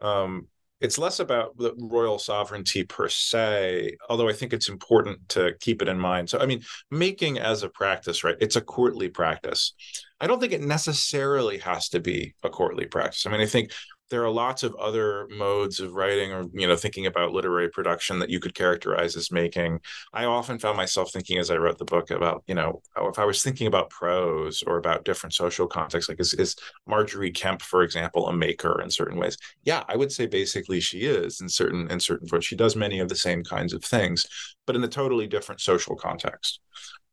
[0.00, 0.46] um,
[0.80, 5.80] it's less about the royal sovereignty per se, although I think it's important to keep
[5.80, 6.28] it in mind.
[6.28, 8.36] So, I mean, making as a practice, right?
[8.40, 9.72] It's a courtly practice.
[10.20, 13.26] I don't think it necessarily has to be a courtly practice.
[13.26, 13.72] I mean, I think
[14.10, 18.18] there are lots of other modes of writing or you know thinking about literary production
[18.18, 19.80] that you could characterize as making.
[20.12, 23.18] I often found myself thinking as i wrote the book about you know oh, if
[23.18, 27.62] i was thinking about prose or about different social contexts like is, is margery kempe
[27.62, 29.36] for example a maker in certain ways?
[29.64, 32.44] Yeah i would say basically she is in certain in certain ways.
[32.44, 34.26] she does many of the same kinds of things
[34.66, 36.60] but in a totally different social context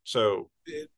[0.04, 0.49] so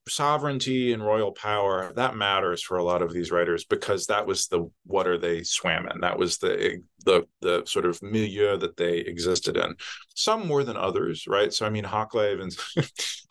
[0.08, 4.47] sovereignty and royal power that matters for a lot of these writers because that was
[4.47, 6.01] the water they swam in.
[6.01, 9.76] That was the the the sort of milieu that they existed in.
[10.16, 11.53] Some more than others, right?
[11.53, 12.56] So I mean, Hoccleve and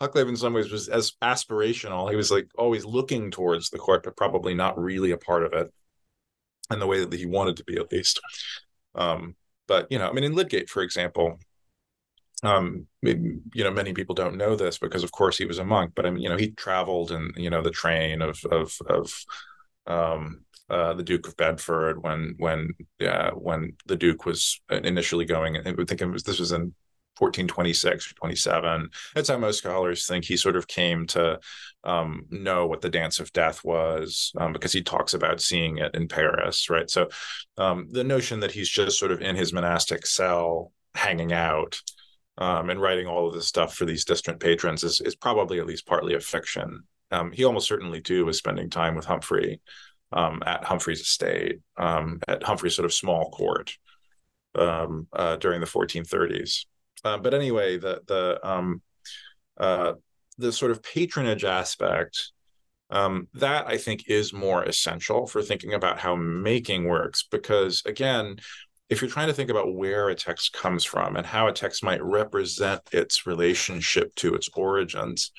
[0.01, 2.11] Hoccleve in some ways was as aspirational.
[2.11, 5.53] He was like always looking towards the court, but probably not really a part of
[5.53, 5.72] it,
[6.70, 8.20] in the way that he wanted to be at least.
[8.95, 9.35] Um,
[9.66, 11.39] but you know, I mean, in Lydgate, for example,
[12.47, 15.93] um, you know, many people don't know this because, of course, he was a monk.
[15.95, 19.13] But I mean, you know, he traveled in you know the train of of of
[19.87, 22.71] um, uh, the Duke of Bedford when when
[23.07, 25.57] uh, when the Duke was initially going.
[25.57, 26.75] I think it was this was in
[27.19, 28.89] 1426 or 27.
[29.15, 31.39] That's how most scholars think he sort of came to
[31.85, 35.95] um, know what the Dance of Death was um, because he talks about seeing it
[35.95, 36.91] in Paris, right?
[36.91, 37.09] So
[37.57, 41.81] um, the notion that he's just sort of in his monastic cell hanging out
[42.39, 45.66] um, and writing all of this stuff for these distant patrons is, is probably at
[45.66, 46.82] least partly a fiction.
[47.11, 49.61] Um, he almost certainly too was spending time with Humphrey
[50.12, 53.76] um, at Humphrey's estate, um, at Humphrey's sort of small court
[54.57, 56.66] um, uh, during the 1430s.
[57.05, 58.80] Uh, but anyway, the the um,
[59.59, 59.93] uh,
[60.39, 62.32] the sort of patronage aspect
[62.91, 68.37] that I think is more essential for thinking about how making works, because again,
[68.95, 71.83] if you're trying to think about where a text comes from and how a text
[71.83, 75.33] might represent its relationship to its origins,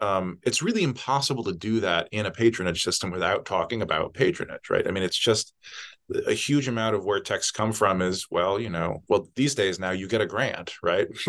[0.00, 4.70] um, it's really impossible to do that in a patronage system without talking about patronage,
[4.70, 4.86] right?
[4.86, 5.54] I mean, it's just
[6.26, 9.78] a huge amount of where texts come from is well you know well these days
[9.78, 11.06] now you get a grant right?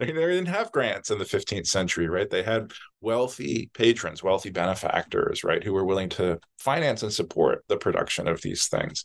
[0.00, 2.28] They didn't have grants in the 15th century right?
[2.28, 7.76] They had wealthy patrons wealthy benefactors right who were willing to finance and support the
[7.76, 9.04] production of these things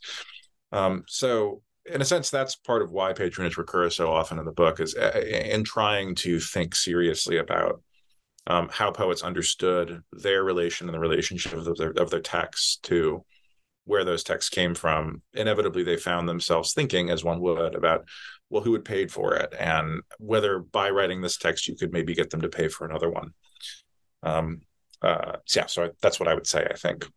[0.72, 4.52] um, so in a sense that's part of why patronage recurs so often in the
[4.52, 7.82] book is uh, in trying to think seriously about
[8.48, 13.24] um, how poets understood their relation and the relationship of their, of their texts to
[13.86, 18.06] where those texts came from, inevitably they found themselves thinking, as one would, about
[18.50, 22.14] well, who had paid for it, and whether by writing this text you could maybe
[22.14, 23.34] get them to pay for another one.
[24.22, 24.62] Um,
[25.02, 26.68] uh, yeah, so that's what I would say.
[26.70, 27.08] I think.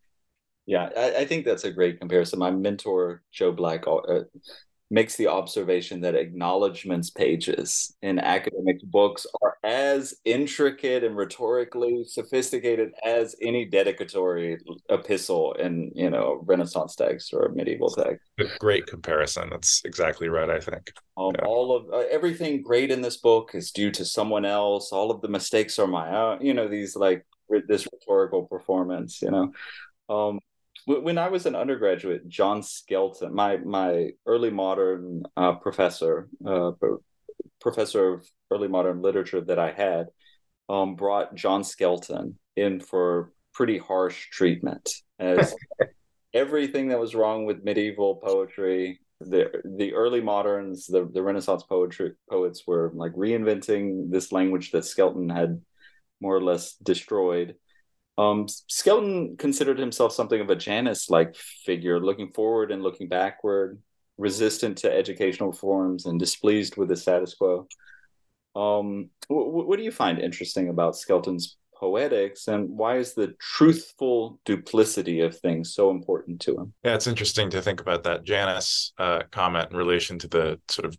[0.69, 2.39] Yeah, I, I think that's a great comparison.
[2.39, 4.21] My mentor Joe Black uh,
[4.91, 12.91] makes the observation that acknowledgments pages in academic books are as intricate and rhetorically sophisticated
[13.03, 14.59] as any dedicatory
[14.91, 18.21] epistle in you know renaissance text or medieval text
[18.59, 19.49] great comparison.
[19.49, 20.93] That's exactly right i think.
[21.16, 21.47] Um, yeah.
[21.47, 24.93] all of uh, everything great in this book is due to someone else.
[24.93, 27.25] All of the mistakes are my own you know these like
[27.69, 29.53] this rhetorical performance you know?
[30.11, 30.41] Um,
[30.89, 36.72] when I was an undergraduate, John Skelton, my my early modern uh, professor, uh,
[37.61, 40.07] professor of early modern literature that I had,
[40.68, 45.55] um, brought John Skelton in for pretty harsh treatment as
[46.34, 49.01] everything that was wrong with medieval poetry.
[49.20, 54.86] The the early moderns, the the Renaissance poetry poets were like reinventing this language that
[54.86, 55.61] Skelton had
[56.20, 57.57] more or less destroyed
[58.19, 63.81] um, Skelton considered himself something of a Janus like figure, looking forward and looking backward,
[64.19, 67.69] resistant to educational reforms and displeased with the status quo.
[68.57, 75.21] Um, what do you find interesting about Skelton's poetics and why is the truthful duplicity
[75.21, 76.75] of things so important to him?
[76.83, 80.87] Yeah, it's interesting to think about that Janus uh, comment in relation to the sort
[80.87, 80.99] of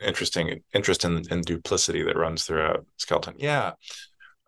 [0.00, 3.34] interesting interest in, in duplicity that runs throughout Skelton.
[3.38, 3.72] Yeah.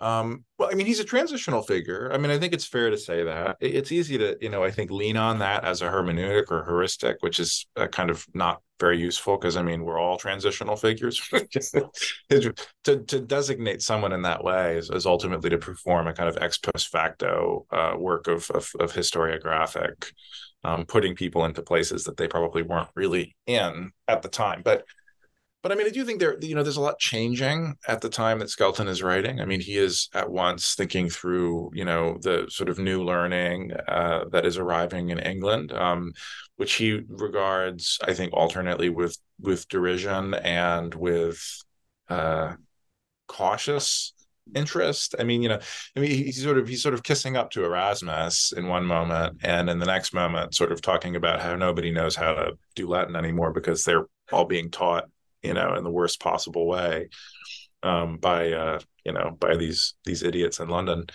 [0.01, 2.11] Um, well, I mean, he's a transitional figure.
[2.13, 4.71] I mean, I think it's fair to say that it's easy to, you know, I
[4.71, 8.63] think lean on that as a hermeneutic or heuristic, which is uh, kind of not
[8.79, 11.21] very useful because I mean, we're all transitional figures.
[12.31, 16.39] to, to designate someone in that way is, is, ultimately to perform a kind of
[16.41, 20.13] ex post facto uh, work of, of, of historiographic,
[20.65, 24.63] um, putting people into places that they probably weren't really in at the time.
[24.65, 24.85] But
[25.63, 28.09] but I mean, I do think there, you know, there's a lot changing at the
[28.09, 29.41] time that Skelton is writing.
[29.41, 33.73] I mean, he is at once thinking through, you know, the sort of new learning
[33.87, 36.13] uh, that is arriving in England, um,
[36.57, 41.43] which he regards, I think, alternately with with derision and with
[42.09, 42.55] uh,
[43.29, 44.15] cautious
[44.55, 45.15] interest.
[45.19, 45.59] I mean, you know,
[45.95, 49.41] I mean, he's sort of he's sort of kissing up to Erasmus in one moment,
[49.43, 52.89] and in the next moment, sort of talking about how nobody knows how to do
[52.89, 55.05] Latin anymore because they're all being taught
[55.43, 57.09] you know, in the worst possible way
[57.83, 61.07] um, by uh, you know by these these idiots in London.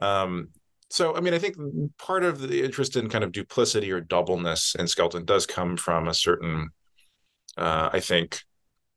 [0.00, 0.50] Um,
[0.90, 1.56] so, I mean, I think
[1.98, 6.08] part of the interest in kind of duplicity or doubleness in Skelton does come from
[6.08, 6.70] a certain,
[7.58, 8.40] uh, I think,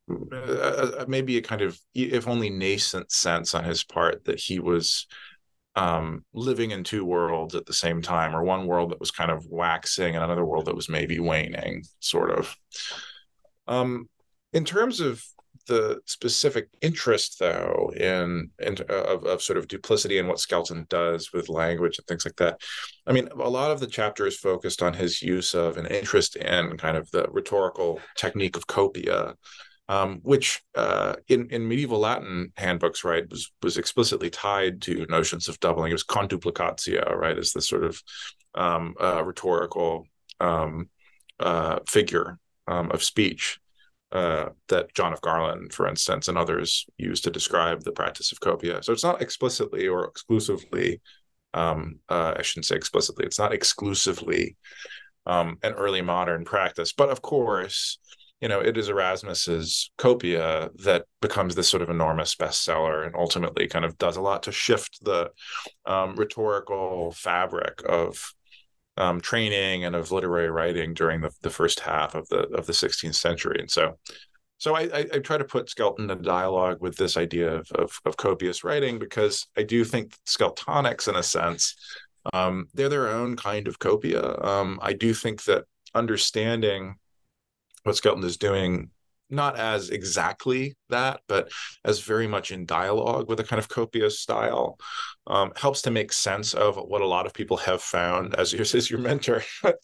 [0.10, 4.60] uh, uh, maybe a kind of, if only nascent sense on his part that he
[4.60, 5.06] was
[5.76, 9.32] um, living in two worlds at the same time, or one world that was kind
[9.32, 12.56] of waxing and another world that was maybe waning, sort of.
[13.68, 14.08] Um,
[14.54, 15.24] in terms of
[15.68, 18.50] the specific interest, though, in,
[18.90, 22.60] of, of sort of duplicity and what Skelton does with language and things like that.
[23.06, 26.36] I mean, a lot of the chapter is focused on his use of an interest
[26.36, 29.36] in kind of the rhetorical technique of copia,
[29.88, 35.48] um, which uh, in in medieval Latin handbooks, right, was was explicitly tied to notions
[35.48, 35.92] of doubling.
[35.92, 38.02] It was conduplicatio, right, as the sort of
[38.56, 40.08] um, uh, rhetorical
[40.40, 40.90] um,
[41.40, 43.60] uh, figure um, of speech
[44.12, 48.40] uh, that John of Garland, for instance, and others use to describe the practice of
[48.40, 48.84] copia.
[48.84, 51.02] So it's not explicitly or exclusively,
[51.54, 54.58] um, uh, I shouldn't say explicitly, it's not exclusively
[55.26, 56.94] um, an early modern practice.
[56.94, 58.00] But of course,
[58.42, 63.68] you know, it is Erasmus's copia that becomes this sort of enormous bestseller and ultimately
[63.68, 65.30] kind of does a lot to shift the
[65.86, 68.34] um, rhetorical fabric of
[68.98, 72.74] um, training and of literary writing during the, the first half of the of the
[72.74, 73.58] 16th century.
[73.60, 73.98] And so
[74.58, 78.00] so I, I, I, try to put Skelton in dialogue with this idea of, of,
[78.06, 81.76] of copious writing because I do think Skeltonics, in a sense,
[82.32, 84.46] um, they're their own kind of copia.
[84.46, 85.66] Um, I do think that
[85.96, 86.98] understanding
[87.82, 88.92] what Skelton is doing
[89.32, 91.52] not as exactly that, but
[91.86, 94.78] as very much in dialogue with a kind of copious style,
[95.28, 98.62] um, helps to make sense of what a lot of people have found, as your,
[98.74, 99.44] as your mentor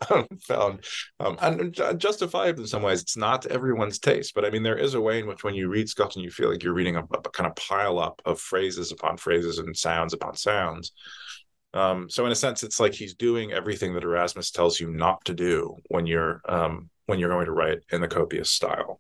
[0.10, 0.86] um, found,
[1.20, 3.02] um, and justified in some ways.
[3.02, 5.70] It's not everyone's taste, but I mean, there is a way in which when you
[5.70, 8.92] read Skelton, you feel like you're reading a, a kind of pile up of phrases
[8.92, 10.92] upon phrases and sounds upon sounds.
[11.74, 15.24] Um, so in a sense, it's like he's doing everything that Erasmus tells you not
[15.26, 19.00] to do when you're um, when you're going to write in the copious style.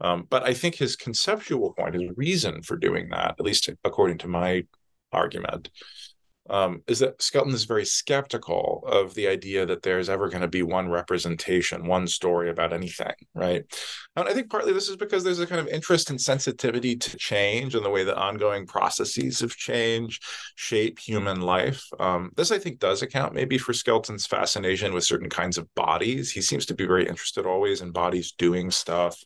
[0.00, 4.18] Um, but I think his conceptual point, his reason for doing that, at least according
[4.18, 4.64] to my
[5.12, 5.70] argument,
[6.50, 10.48] um, is that Skelton is very skeptical of the idea that there's ever going to
[10.48, 13.64] be one representation, one story about anything, right?
[14.16, 17.16] And I think partly this is because there's a kind of interest and sensitivity to
[17.16, 20.20] change and the way that ongoing processes of change
[20.56, 21.84] shape human life.
[22.00, 26.32] Um, this, I think, does account maybe for Skelton's fascination with certain kinds of bodies.
[26.32, 29.16] He seems to be very interested always in bodies doing stuff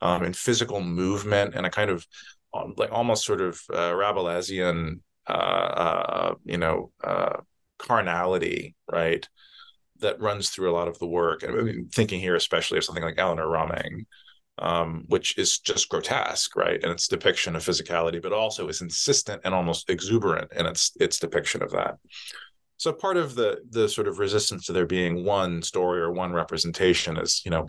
[0.00, 2.06] um, and physical movement and a kind of
[2.54, 7.36] um, like almost sort of uh, Rabelaisian, uh, uh, you know, uh,
[7.78, 9.28] carnality, right?
[10.00, 11.42] That runs through a lot of the work.
[11.42, 14.06] And I'm thinking here, especially of something like Eleanor Rumming,
[14.58, 16.82] um, which is just grotesque, right?
[16.82, 21.18] And its depiction of physicality, but also is insistent and almost exuberant in its its
[21.18, 21.96] depiction of that.
[22.76, 26.32] So part of the the sort of resistance to there being one story or one
[26.32, 27.66] representation is, you know,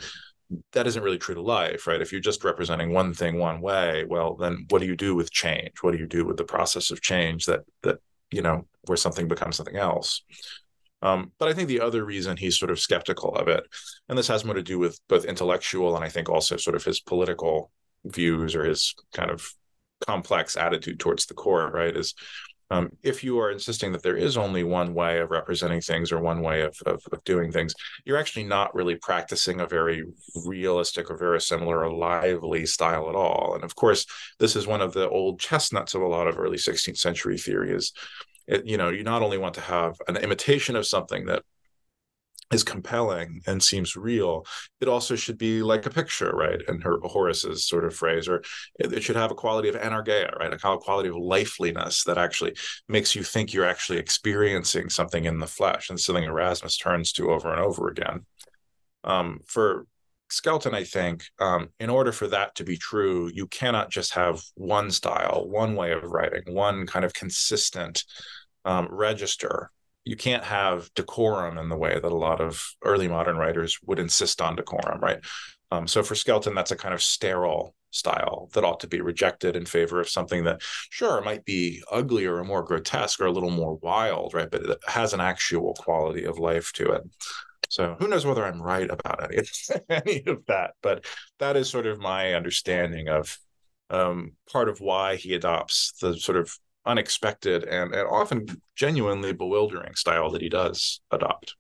[0.72, 2.02] that isn't really true to life, right?
[2.02, 5.32] If you're just representing one thing one way, well, then what do you do with
[5.32, 5.82] change?
[5.82, 8.00] What do you do with the process of change that that
[8.32, 10.24] you know where something becomes something else?
[11.02, 13.64] Um, but I think the other reason he's sort of skeptical of it,
[14.10, 16.84] and this has more to do with both intellectual and I think also sort of
[16.84, 17.72] his political
[18.06, 19.47] views or his kind of
[20.06, 21.95] complex attitude towards the court, right?
[21.95, 22.16] Is
[22.72, 26.20] um, if you are insisting that there is only one way of representing things or
[26.20, 27.74] one way of, of, of, doing things,
[28.05, 30.03] you're actually not really practicing a very
[30.45, 33.55] realistic or very similar or lively style at all.
[33.55, 34.05] And of course,
[34.38, 37.91] this is one of the old chestnuts of a lot of early 16th century theories.
[38.47, 41.43] It, you know, you not only want to have an imitation of something that
[42.52, 44.45] is compelling and seems real,
[44.82, 46.62] it also should be like a picture, right?
[46.68, 48.43] And her Horace's sort of phrase, or
[48.80, 50.52] it, should have a quality of enargeia, right?
[50.52, 52.56] A quality of lifeliness that actually
[52.88, 57.30] makes you think you're actually experiencing something in the flesh, and something Erasmus turns to
[57.30, 58.26] over and over again.
[59.04, 59.86] Um, for
[60.32, 64.41] Skelton, I think, um, in order for that to be true, you cannot just have
[64.56, 68.04] one style, one way of writing, one kind of consistent
[68.66, 69.72] um, register
[70.10, 73.99] you can't have decorum in the way that a lot of early modern writers would
[73.99, 75.20] insist on decorum, right?
[75.72, 79.55] Um, so for Skelton, that's a kind of sterile style that ought to be rejected
[79.55, 83.51] in favor of something that, sure, might be uglier or more grotesque or a little
[83.51, 84.49] more wild, right?
[84.49, 87.03] But it has an actual quality of life to it.
[87.70, 89.43] So who knows whether I'm right about any,
[89.89, 91.05] any of that, but
[91.38, 93.38] that is sort of my understanding of
[93.91, 99.95] um, part of why he adopts the sort of unexpected and, and often genuinely bewildering
[99.95, 101.55] style that he does adopt.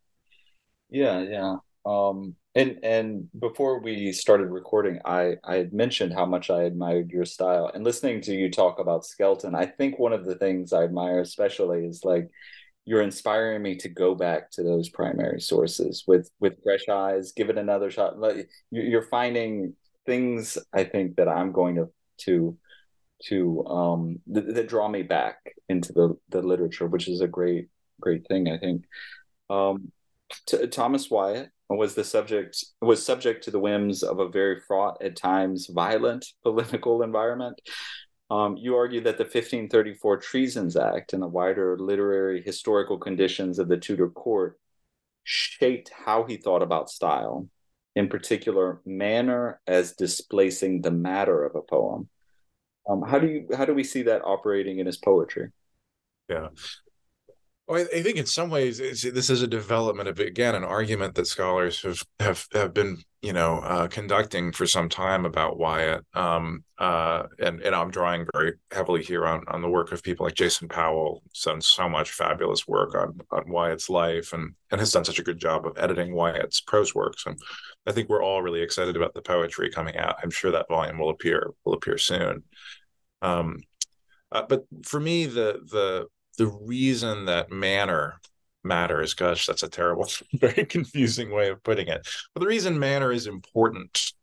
[0.89, 1.55] Yeah, yeah.
[1.85, 7.11] Um, and and before we started recording, I I had mentioned how much I admired
[7.11, 7.71] your style.
[7.73, 11.19] And listening to you talk about Skelton, I think one of the things I admire
[11.19, 12.29] especially is like
[12.85, 17.49] you're inspiring me to go back to those primary sources with with fresh eyes, give
[17.49, 18.15] it another shot.
[18.71, 21.91] You're finding things I think that I'm going to
[22.25, 22.57] to
[23.25, 27.67] to um, th- that draw me back into the the literature, which is a great
[27.99, 28.85] great thing, I think.
[29.49, 29.91] Um,
[30.47, 35.01] t- Thomas Wyatt was the subject was subject to the whims of a very fraught,
[35.01, 37.59] at times violent political environment.
[38.31, 43.67] Um, you argue that the 1534 Treasons Act and the wider literary historical conditions of
[43.67, 44.59] the Tudor court
[45.23, 47.47] shaped how he thought about style,
[47.95, 52.07] in particular, manner as displacing the matter of a poem.
[52.87, 55.49] Um, how do you how do we see that operating in his poetry?
[56.27, 56.49] Yeah.
[57.69, 61.27] Well, I, think in some ways this is a development of again an argument that
[61.27, 66.63] scholars have have, have been you know uh, conducting for some time about Wyatt, um,
[66.79, 70.33] uh, and and I'm drawing very heavily here on on the work of people like
[70.33, 74.91] Jason Powell, who's done so much fabulous work on on Wyatt's life, and and has
[74.91, 77.39] done such a good job of editing Wyatt's prose works, and
[77.87, 80.17] I think we're all really excited about the poetry coming out.
[80.21, 82.43] I'm sure that volume will appear will appear soon.
[83.21, 83.57] Um,
[84.31, 86.07] uh, but for me, the the
[86.37, 88.19] the reason that manner
[88.63, 92.07] matters, gosh, that's a terrible, very confusing way of putting it.
[92.33, 94.13] But the reason manner is important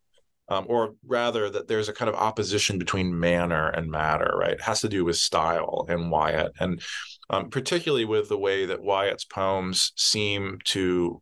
[0.48, 4.52] um, or rather that there's a kind of opposition between manner and matter, right?
[4.52, 6.80] It has to do with style and Wyatt, and
[7.30, 11.20] um, particularly with the way that Wyatt's poems seem to,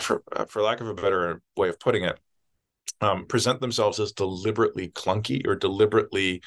[0.00, 2.18] for, uh, for lack of a better way of putting it,
[3.00, 6.42] um, present themselves as deliberately clunky or deliberately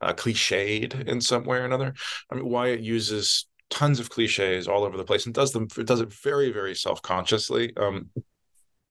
[0.00, 1.94] uh, cliched in some way or another.
[2.30, 6.00] I mean, Wyatt uses tons of cliches all over the place and does them does
[6.00, 7.72] it very very self consciously.
[7.76, 8.10] Um,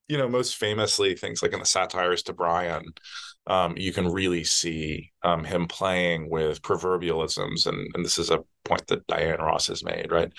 [0.10, 2.84] you know, most famously things like in the satires to Brian,
[3.48, 8.44] um, you can really see um, him playing with proverbialisms, and and this is a
[8.66, 10.32] point that Diane Ross has made, right?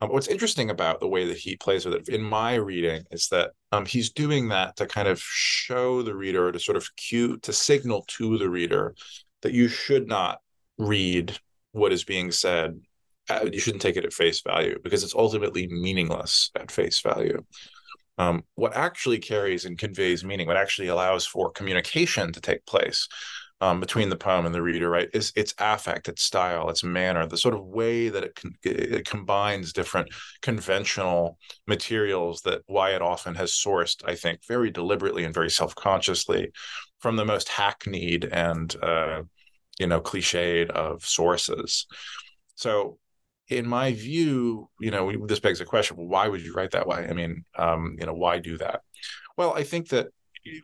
[0.00, 3.28] Um, what's interesting about the way that he plays with it, in my reading, is
[3.28, 7.36] that um, he's doing that to kind of show the reader, to sort of cue,
[7.38, 8.94] to signal to the reader
[9.42, 10.38] that you should not
[10.78, 11.36] read
[11.72, 12.80] what is being said.
[13.28, 17.44] Uh, you shouldn't take it at face value because it's ultimately meaningless at face value.
[18.16, 23.08] Um, what actually carries and conveys meaning, what actually allows for communication to take place,
[23.60, 27.26] um, between the poem and the reader, right, is its affect, its style, its manner,
[27.26, 30.08] the sort of way that it, con- it combines different
[30.42, 36.52] conventional materials that Wyatt often has sourced, I think, very deliberately and very self-consciously
[37.00, 39.22] from the most hackneyed and uh,
[39.78, 41.86] you know cliched of sources.
[42.54, 42.98] So
[43.48, 47.06] in my view, you know, this begs the question: Why would you write that way?
[47.08, 48.82] I mean, um, you know, why do that?
[49.36, 50.08] Well, I think that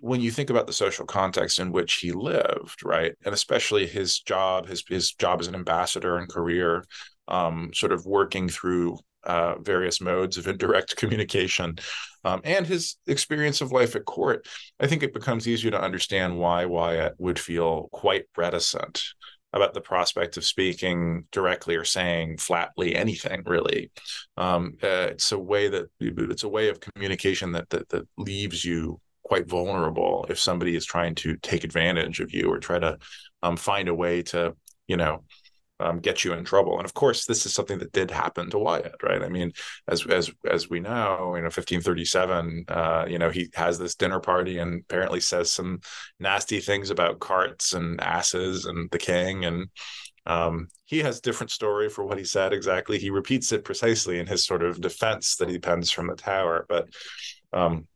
[0.00, 4.20] when you think about the social context in which he lived, right, and especially his
[4.20, 6.84] job, his his job as an ambassador and career,
[7.28, 11.76] um, sort of working through uh, various modes of indirect communication,
[12.24, 14.46] um, and his experience of life at court,
[14.80, 19.02] I think it becomes easier to understand why Wyatt would feel quite reticent
[19.54, 23.90] about the prospect of speaking directly or saying flatly anything really.
[24.36, 28.64] Um, uh, it's a way that it's a way of communication that, that that leaves
[28.64, 32.98] you quite vulnerable if somebody is trying to take advantage of you or try to
[33.42, 34.54] um, find a way to
[34.86, 35.24] you know
[35.80, 36.76] um, get you in trouble.
[36.78, 39.22] And of course, this is something that did happen to Wyatt, right?
[39.22, 39.52] I mean,
[39.88, 44.20] as as as we know, you know, 1537, uh, you know, he has this dinner
[44.20, 45.80] party and apparently says some
[46.20, 49.44] nasty things about carts and asses and the king.
[49.44, 49.66] And
[50.26, 52.98] um, he has different story for what he said exactly.
[52.98, 56.66] He repeats it precisely in his sort of defense that he pens from the tower.
[56.68, 56.88] But
[57.52, 57.86] um,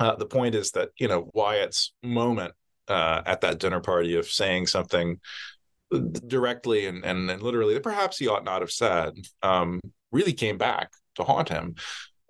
[0.00, 2.54] uh, the point is that you know Wyatt's moment
[2.88, 5.20] uh, at that dinner party of saying something
[6.26, 9.80] directly and, and, and literally that perhaps he ought not have said um,
[10.12, 11.74] really came back to haunt him.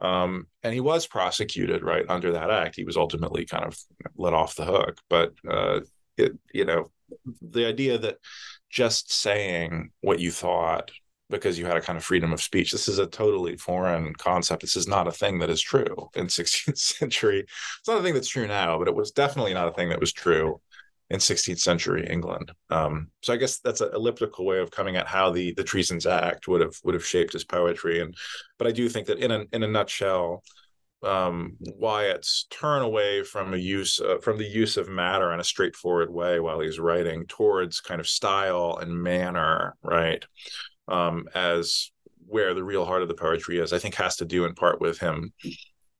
[0.00, 2.76] Um, and he was prosecuted right under that act.
[2.76, 3.76] He was ultimately kind of
[4.16, 4.98] let off the hook.
[5.10, 5.80] But uh,
[6.16, 6.90] it, you know,
[7.42, 8.18] the idea that
[8.70, 10.92] just saying what you thought
[11.30, 12.72] because you had a kind of freedom of speech.
[12.72, 14.62] This is a totally foreign concept.
[14.62, 17.40] This is not a thing that is true in 16th century.
[17.40, 20.00] It's not a thing that's true now, but it was definitely not a thing that
[20.00, 20.60] was true
[21.10, 22.52] in 16th century England.
[22.70, 26.06] Um, so I guess that's an elliptical way of coming at how the the Treasons
[26.06, 28.00] Act would have would have shaped his poetry.
[28.00, 28.14] And
[28.58, 30.42] but I do think that in a in a nutshell,
[31.02, 35.44] um, Wyatt's turn away from a use uh, from the use of matter in a
[35.44, 40.24] straightforward way while he's writing towards kind of style and manner, right?
[40.88, 41.90] Um, as
[42.26, 44.80] where the real heart of the poetry is, I think has to do in part
[44.80, 45.32] with him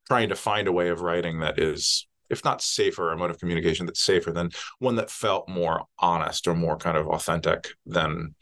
[0.07, 3.39] trying to find a way of writing that is if not safer, a mode of
[3.39, 8.35] communication that's safer than one that felt more honest or more kind of authentic than,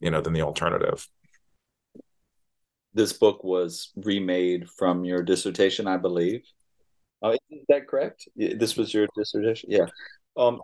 [0.00, 1.08] you know, than the alternative.
[2.92, 6.42] This book was remade from your dissertation, I believe.
[7.22, 8.28] Uh, is that correct?
[8.36, 9.70] This was your dissertation?
[9.70, 9.86] Yeah.
[10.36, 10.60] Um,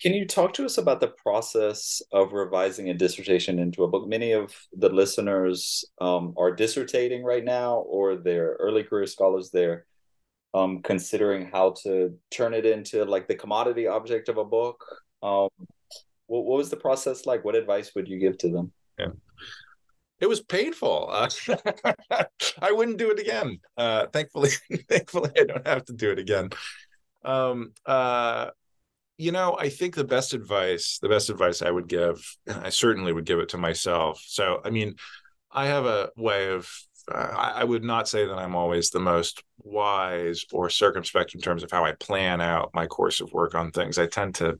[0.00, 4.08] can you talk to us about the process of revising a dissertation into a book?
[4.08, 9.50] Many of the listeners um, are dissertating right now, or they're early career scholars.
[9.50, 9.86] They're
[10.54, 14.84] um, considering how to turn it into like the commodity object of a book.
[15.22, 15.48] Um,
[16.26, 17.44] what, what was the process like?
[17.44, 18.72] What advice would you give to them?
[18.98, 19.08] Yeah.
[20.20, 21.08] It was painful.
[21.10, 21.28] Uh,
[22.60, 23.60] I wouldn't do it again.
[23.76, 24.50] Uh, thankfully,
[24.88, 26.50] thankfully, I don't have to do it again.
[27.24, 28.50] Um, uh,
[29.18, 33.12] you know, I think the best advice, the best advice I would give, I certainly
[33.12, 34.22] would give it to myself.
[34.24, 34.94] So, I mean,
[35.50, 36.70] I have a way of
[37.10, 41.62] I, I would not say that I'm always the most wise or circumspect in terms
[41.62, 43.98] of how I plan out my course of work on things.
[43.98, 44.58] I tend to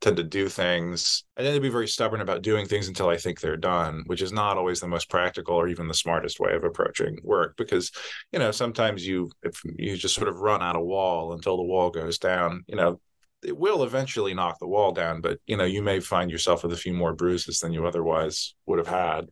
[0.00, 1.24] tend to do things.
[1.36, 4.22] I tend to be very stubborn about doing things until I think they're done, which
[4.22, 7.90] is not always the most practical or even the smartest way of approaching work because,
[8.32, 11.64] you know, sometimes you if you just sort of run out of wall until the
[11.64, 13.00] wall goes down, you know,
[13.42, 16.72] it will eventually knock the wall down, but you know, you may find yourself with
[16.72, 19.28] a few more bruises than you otherwise would have had.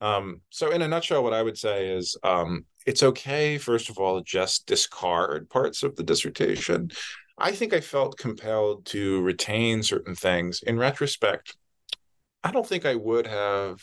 [0.00, 3.98] Um, so, in a nutshell, what I would say is um, it's okay, first of
[3.98, 6.90] all, just discard parts of the dissertation.
[7.38, 10.62] I think I felt compelled to retain certain things.
[10.62, 11.56] In retrospect,
[12.44, 13.80] I don't think I would have.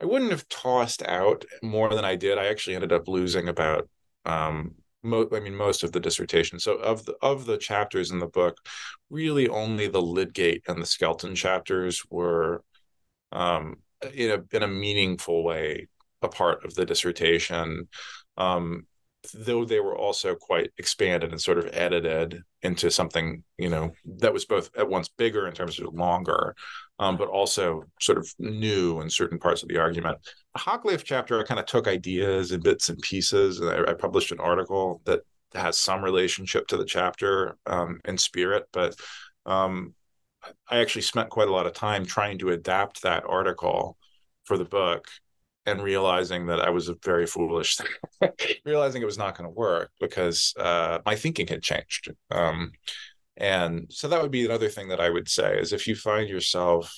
[0.00, 2.36] I wouldn't have tossed out more than I did.
[2.36, 3.88] I actually ended up losing about
[4.24, 6.58] um, mo- I mean, most of the dissertation.
[6.58, 8.56] So of the of the chapters in the book,
[9.10, 12.62] really only the Lydgate and the Skelton chapters were,
[13.32, 13.76] um,
[14.14, 15.88] in a in a meaningful way,
[16.22, 17.88] a part of the dissertation.
[18.36, 18.86] Um,
[19.34, 24.32] though they were also quite expanded and sort of edited into something you know that
[24.32, 26.54] was both at once bigger in terms of longer
[26.98, 30.18] um, but also sort of new in certain parts of the argument
[30.56, 34.32] Hoccleve chapter i kind of took ideas and bits and pieces and I, I, published
[34.32, 35.20] an article that
[35.54, 38.94] has some relationship to the chapter um, in spirit but
[39.46, 39.94] um,
[40.68, 43.96] i actually spent quite a lot of time trying to adapt that article
[44.44, 45.08] for the book
[45.66, 48.30] and realizing that I was a very foolish, thing,
[48.64, 52.12] realizing it was not going to work because uh, my thinking had changed.
[52.30, 52.72] Um,
[53.36, 56.28] and so that would be another thing that I would say is if you find
[56.28, 56.92] yourself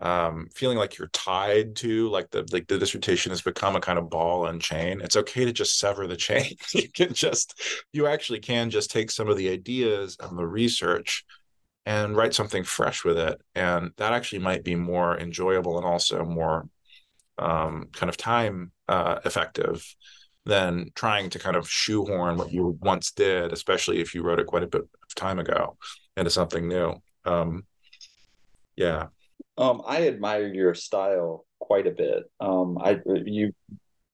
[0.00, 3.98] um, feeling like you're tied to like the like the dissertation has become a kind
[3.98, 6.54] of ball and chain, it's okay to just sever the chain.
[6.74, 7.60] you can just
[7.92, 11.24] you actually can just take some of the ideas and the research
[11.86, 16.24] and write something fresh with it, and that actually might be more enjoyable and also
[16.24, 16.68] more
[17.38, 19.84] um, kind of time uh, effective
[20.44, 24.46] than trying to kind of shoehorn what you once did, especially if you wrote it
[24.46, 25.76] quite a bit of time ago,
[26.16, 26.94] into something new.
[27.24, 27.64] Um,
[28.76, 29.08] yeah.
[29.58, 32.24] Um, I admire your style quite a bit.
[32.40, 33.52] Um, I you,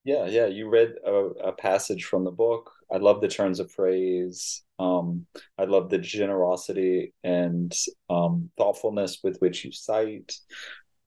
[0.03, 0.47] yeah, yeah.
[0.47, 2.71] You read a, a passage from the book.
[2.91, 4.63] I love the turns of phrase.
[4.79, 5.25] Um,
[5.57, 7.73] I love the generosity and
[8.09, 10.33] um, thoughtfulness with which you cite.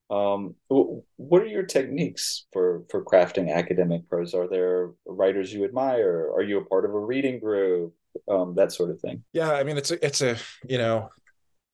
[0.09, 4.33] Um, what are your techniques for for crafting academic prose?
[4.33, 6.31] Are there writers you admire?
[6.33, 7.93] Are you a part of a reading group?
[8.27, 9.23] Um, that sort of thing.
[9.33, 10.35] Yeah, I mean, it's a it's a
[10.67, 11.09] you know,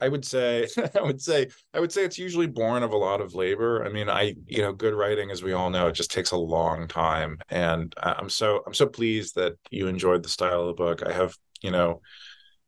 [0.01, 3.22] I would say I would say I would say it's usually born of a lot
[3.22, 3.85] of labor.
[3.85, 6.38] I mean, I you know, good writing, as we all know, it just takes a
[6.38, 10.73] long time, and I'm so I'm so pleased that you enjoyed the style of the
[10.73, 11.03] book.
[11.05, 12.01] I have you know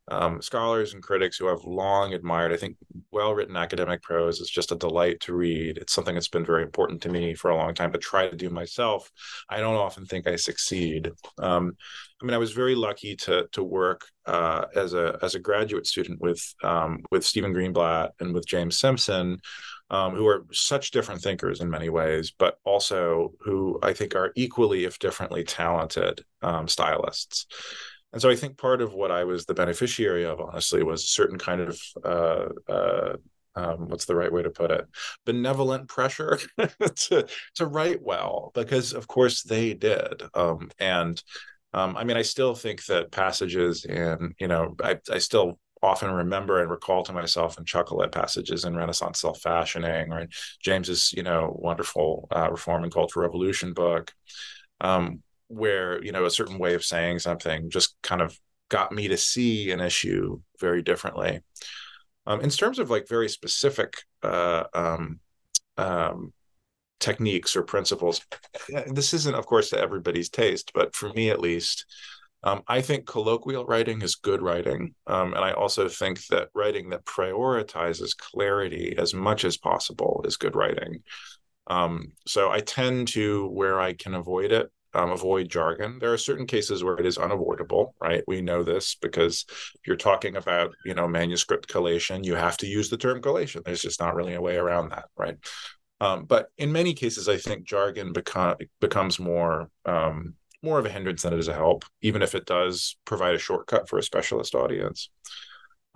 [0.10, 2.54] um, scholars and critics who have long admired.
[2.54, 2.78] I think
[3.12, 5.78] well written academic prose is just a delight to read.
[5.78, 8.36] It's something that's been very important to me for a long time to try to
[8.36, 9.12] do myself.
[9.50, 11.12] I don't often think I succeed.
[11.40, 11.76] Um,
[12.22, 15.88] I mean, I was very lucky to to work uh, as a as a graduate
[15.88, 19.40] student with um, with Stephen Greenblatt and with James Simpson.
[19.90, 24.34] Um, who are such different thinkers in many ways, but also who I think are
[24.36, 27.46] equally, if differently, talented um, stylists.
[28.14, 31.08] And so I think part of what I was the beneficiary of, honestly, was a
[31.08, 33.14] certain kind of uh, uh,
[33.58, 34.86] um, what's the right way to put it?
[35.26, 40.22] Benevolent pressure to to write well, because of course they did.
[40.34, 41.22] Um, and
[41.74, 46.12] um, I mean, I still think that passages and you know, I, I still often
[46.12, 50.28] remember and recall to myself and chuckle at passages in Renaissance self-fashioning or
[50.64, 54.12] James's, you know, wonderful uh, Reform and Cultural Revolution book,
[54.82, 58.38] um, where you know a certain way of saying something just kind of
[58.70, 61.42] got me to see an issue very differently.
[62.26, 65.20] Um, in terms of like very specific uh, um,
[65.78, 66.34] um,
[67.00, 68.22] techniques or principles,
[68.88, 71.86] this isn't, of course, to everybody's taste, but for me at least,
[72.44, 74.94] um, I think colloquial writing is good writing.
[75.08, 80.36] Um, and I also think that writing that prioritizes clarity as much as possible is
[80.36, 81.04] good writing.
[81.68, 86.00] Um, so I tend to, where I can avoid it, um, avoid jargon.
[86.00, 88.24] There are certain cases where it is unavoidable, right?
[88.26, 92.68] We know this because if you're talking about, you know, manuscript collation, you have to
[92.68, 93.62] use the term collation.
[93.64, 95.38] There's just not really a way around that, right?
[96.02, 100.34] Um, but in many cases, I think jargon become, becomes more um,
[100.64, 103.40] more of a hindrance than it is a help, even if it does provide a
[103.40, 105.10] shortcut for a specialist audience.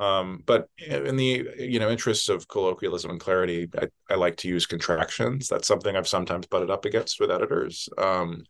[0.02, 4.48] Um, but in the you know interests of colloquialism and clarity, I, I, like to
[4.48, 5.48] use contractions.
[5.48, 7.88] That's something I've sometimes butted up against with editors.
[8.00, 8.44] Um,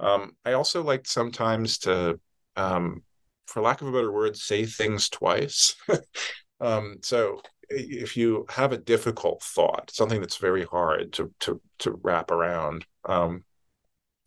[0.00, 2.18] um, I also like sometimes to,
[2.56, 3.02] um,
[3.46, 5.76] for lack of a better word, say things twice.
[6.60, 11.98] um, so if you have a difficult thought, something that's very hard to to to
[12.02, 13.44] wrap around, um,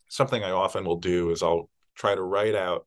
[0.08, 2.86] something I often will do is I'll try to write out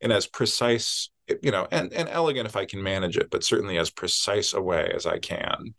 [0.00, 1.10] in as precise,
[1.42, 4.62] you know, and and elegant if I can manage it, but certainly as precise a
[4.62, 5.74] way as I can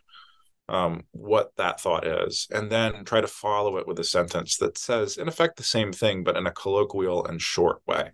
[0.69, 4.77] um, what that thought is, and then try to follow it with a sentence that
[4.77, 8.11] says, in effect, the same thing, but in a colloquial and short way.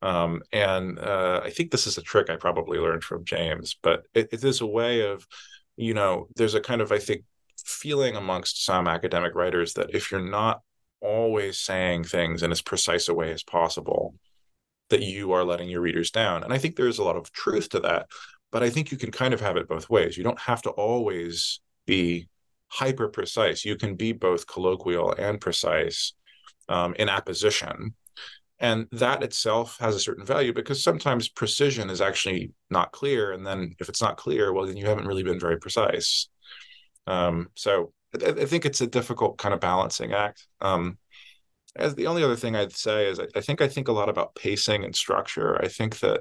[0.00, 4.04] Um, and uh, I think this is a trick I probably learned from James, but
[4.14, 5.26] it, it is a way of,
[5.76, 7.24] you know, there's a kind of, I think,
[7.64, 10.60] feeling amongst some academic writers that if you're not
[11.00, 14.14] always saying things in as precise a way as possible,
[14.90, 16.44] that you are letting your readers down.
[16.44, 18.06] And I think there's a lot of truth to that,
[18.50, 20.16] but I think you can kind of have it both ways.
[20.16, 22.28] You don't have to always be
[22.68, 23.64] hyper precise.
[23.64, 26.14] You can be both colloquial and precise
[26.68, 27.94] um, in apposition.
[28.58, 33.32] And that itself has a certain value because sometimes precision is actually not clear.
[33.32, 36.28] And then if it's not clear, well, then you haven't really been very precise.
[37.08, 40.46] Um, so I, I, think it's a difficult kind of balancing act.
[40.60, 40.96] Um,
[41.74, 44.08] as the only other thing I'd say is I, I, think I think a lot
[44.08, 45.60] about pacing and structure.
[45.60, 46.20] I think that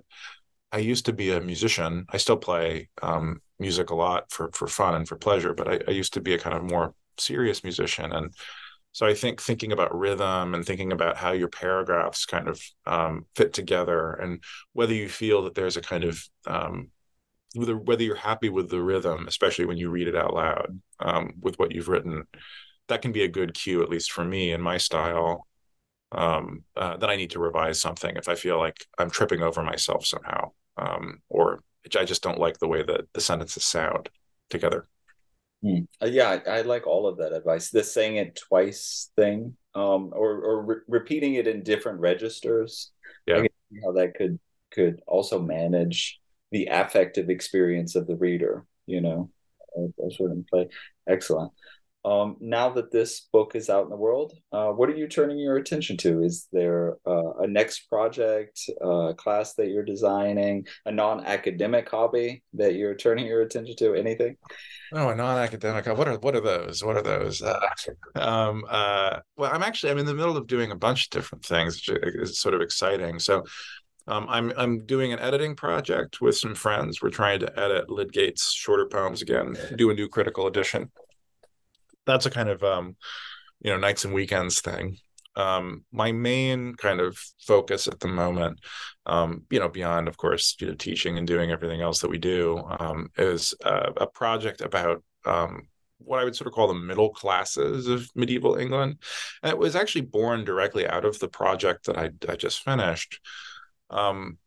[0.72, 2.06] I used to be a musician.
[2.10, 5.80] I still play um, music a lot for for fun and for pleasure, but I,
[5.88, 8.12] I, used to be a kind of more serious musician.
[8.12, 8.34] And
[8.94, 13.26] so I think thinking about rhythm and thinking about how your paragraphs kind of um,
[13.36, 14.44] fit together, and
[14.74, 16.90] whether you feel that there's a kind of um,
[17.56, 21.34] whether whether you're happy with the rhythm, especially when you read it out loud um,
[21.42, 22.24] with what you've written,
[22.88, 25.48] that can be a good cue, at least for me in my style,
[26.12, 29.64] um, uh, that I need to revise something if I feel like I'm tripping over
[29.64, 30.52] myself somehow,
[30.82, 31.64] um, or
[31.98, 34.10] I just don't like the way that the sentences sound
[34.50, 34.88] together.
[35.64, 37.70] Uh, yeah, I, I, like all of that advice.
[37.70, 42.92] The saying it twice thing, um, or or re- repeating it in different registers.
[43.28, 43.44] Yeah,
[43.84, 44.40] how that could
[44.72, 46.20] could also manage
[46.52, 48.66] the affective experience of the reader.
[48.88, 49.30] You know,
[49.78, 50.68] a, sort of play.
[51.08, 51.52] Excellent.
[52.04, 55.38] Um, now that this book is out in the world, uh, what are you turning
[55.38, 56.24] your attention to?
[56.24, 62.74] Is there uh, a next project, a class that you're designing, a non-academic hobby that
[62.74, 63.94] you're turning your attention to?
[63.94, 64.36] Anything?
[64.94, 65.86] Oh, a non-academic.
[65.96, 66.84] What are what are those?
[66.84, 67.44] What are those?
[67.44, 67.60] Uh,
[68.16, 71.46] um, uh, well, I'm actually I'm in the middle of doing a bunch of different
[71.46, 73.20] things, which is sort of exciting.
[73.20, 73.44] So.
[74.08, 77.04] Um, I'm I'm doing an editing project with some friends.
[77.04, 80.90] We're trying to edit Lydgate's shorter poems again, do a new critical edition
[82.12, 82.96] that's a kind of um,
[83.62, 84.98] you know nights and weekends thing.
[85.36, 88.60] Um, my main kind of focus at the moment,
[89.06, 92.18] um, you know, beyond of course you know, teaching and doing everything else that we
[92.18, 95.68] do, um, is uh, a project about um,
[96.00, 98.98] what I would sort of call the middle classes of medieval England.
[99.44, 103.20] And it was actually born directly out of the project that I, I just finished.
[103.90, 104.38] Um,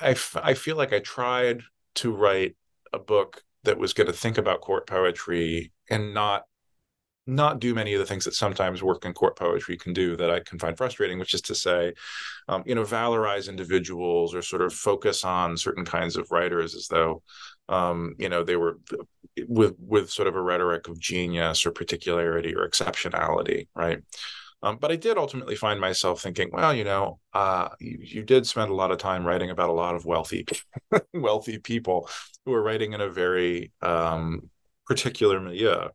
[0.00, 1.62] I, f- I feel like I tried
[1.96, 2.56] to write
[2.92, 6.44] a book that was going to think about court poetry and not
[7.28, 10.30] not do many of the things that sometimes work in court poetry can do that
[10.30, 11.92] I can find frustrating, which is to say,
[12.48, 16.88] um, you know, valorize individuals or sort of focus on certain kinds of writers as
[16.88, 17.22] though,
[17.68, 18.78] um, you know, they were
[19.46, 24.00] with with sort of a rhetoric of genius or particularity or exceptionality, right?
[24.62, 28.44] Um, but I did ultimately find myself thinking, well, you know, uh, you, you, did
[28.44, 30.46] spend a lot of time writing about a lot of wealthy,
[31.14, 32.08] wealthy people
[32.44, 34.50] who are writing in a very um,
[34.84, 35.88] particular milieu,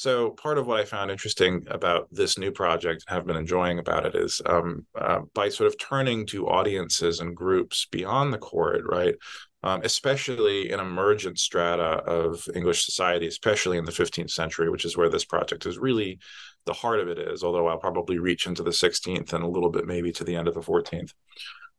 [0.00, 3.78] so part of what I found interesting about this new project and have been enjoying
[3.78, 8.38] about it is um, uh, by sort of turning to audiences and groups beyond the
[8.38, 9.14] court, right?
[9.62, 14.96] Um, especially in emergent strata of English society, especially in the 15th century, which is
[14.96, 16.18] where this project is really
[16.64, 19.70] the heart of it is, although I'll probably reach into the 16th and a little
[19.70, 21.12] bit maybe to the end of the 14th.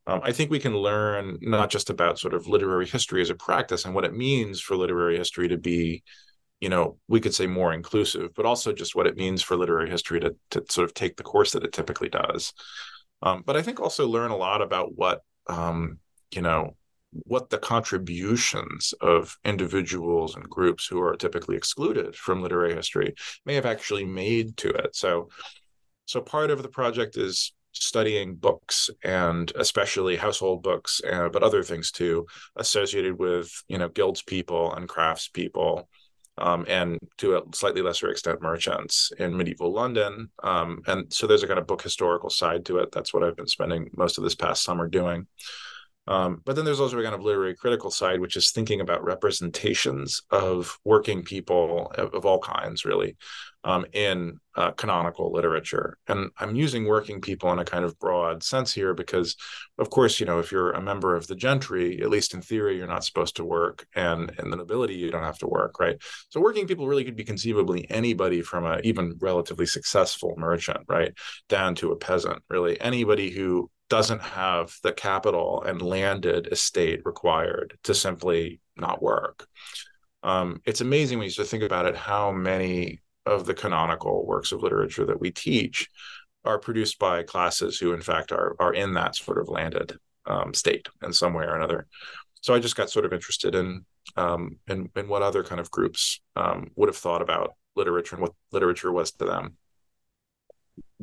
[0.06, 3.34] Um, I think we can learn not just about sort of literary history as a
[3.34, 6.04] practice and what it means for literary history to be
[6.62, 9.90] you know, we could say more inclusive, but also just what it means for literary
[9.90, 12.52] history to, to sort of take the course that it typically does.
[13.20, 15.98] Um, but I think also learn a lot about what, um,
[16.30, 16.76] you know,
[17.10, 23.54] what the contributions of individuals and groups who are typically excluded from literary history may
[23.54, 24.94] have actually made to it.
[24.94, 25.30] So,
[26.04, 31.64] so part of the project is studying books and especially household books, uh, but other
[31.64, 32.24] things too,
[32.54, 35.88] associated with you know guilds people and crafts people
[36.38, 40.30] um, and to a slightly lesser extent merchants in medieval London.
[40.42, 42.90] Um, and so there's a kind of book historical side to it.
[42.92, 45.26] That's what I've been spending most of this past summer doing.
[46.08, 49.04] Um, but then there's also a kind of literary critical side, which is thinking about
[49.04, 53.16] representations of working people of, of all kinds, really,
[53.62, 55.96] um, in uh, canonical literature.
[56.08, 59.36] And I'm using working people in a kind of broad sense here because,
[59.78, 62.76] of course, you know, if you're a member of the gentry, at least in theory,
[62.76, 65.96] you're not supposed to work, and in the nobility, you don't have to work, right?
[66.30, 71.12] So working people really could be conceivably anybody from a even relatively successful merchant, right,
[71.48, 77.76] down to a peasant, really anybody who doesn't have the capital and landed estate required
[77.82, 79.46] to simply not work.
[80.22, 84.50] Um, it's amazing when you start think about it how many of the canonical works
[84.50, 85.90] of literature that we teach
[86.42, 90.54] are produced by classes who, in fact, are are in that sort of landed um,
[90.54, 91.86] state in some way or another.
[92.40, 93.84] So I just got sort of interested in
[94.16, 98.22] um, in, in what other kind of groups um, would have thought about literature and
[98.22, 99.58] what literature was to them.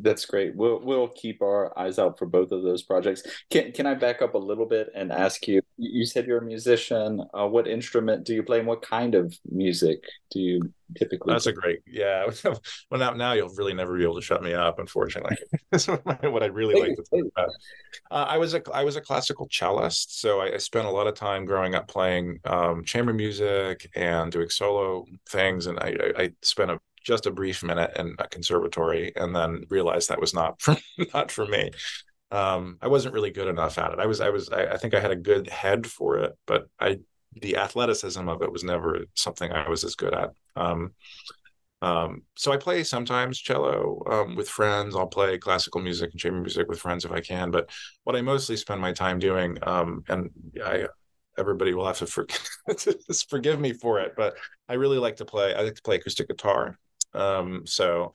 [0.02, 0.56] That's great.
[0.56, 3.24] We'll we'll keep our eyes out for both of those projects.
[3.50, 5.62] Can can I back up a little bit and ask you?
[5.78, 7.22] You said you're a musician.
[7.34, 10.62] Uh, what instrument do you play, and what kind of music do you
[10.98, 11.34] typically?
[11.34, 11.52] That's play?
[11.52, 11.80] a great.
[11.86, 12.30] Yeah.
[12.44, 14.80] well, now now you'll really never be able to shut me up.
[14.80, 15.38] Unfortunately,
[15.72, 17.50] that's what I'd really like to talk about.
[18.10, 21.08] Uh, I was a I was a classical cellist, so I, I spent a lot
[21.08, 26.32] of time growing up playing um, chamber music and doing solo things, and I, I
[26.42, 30.62] spent a just a brief minute in a conservatory and then realized that was not
[30.62, 30.78] for
[31.14, 31.72] not for me.
[32.32, 34.00] Um, I wasn't really good enough at it.
[34.00, 36.68] I was I was I, I think I had a good head for it, but
[36.80, 37.00] I
[37.42, 40.32] the athleticism of it was never something I was as good at.
[40.56, 40.94] Um,
[41.82, 44.96] um, so I play sometimes cello um, with friends.
[44.96, 47.52] I'll play classical music and chamber music with friends if I can.
[47.52, 47.70] But
[48.04, 50.30] what I mostly spend my time doing, um, and
[50.64, 50.88] I
[51.38, 52.28] everybody will have to for,
[53.30, 54.36] forgive me for it, but
[54.68, 55.56] I really like to play.
[55.56, 56.78] I like to play acoustic guitar.
[57.14, 58.14] Um, so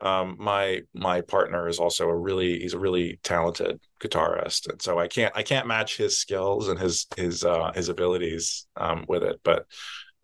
[0.00, 4.98] um, my my partner is also a really he's a really talented guitarist, and so
[4.98, 9.22] I can't I can't match his skills and his his uh, his abilities um, with
[9.22, 9.66] it, but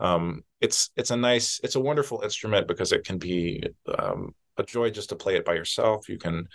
[0.00, 3.62] um, it's it's a nice it's a wonderful instrument because it can be
[3.98, 6.08] um, a joy just to play it by yourself.
[6.08, 6.48] You can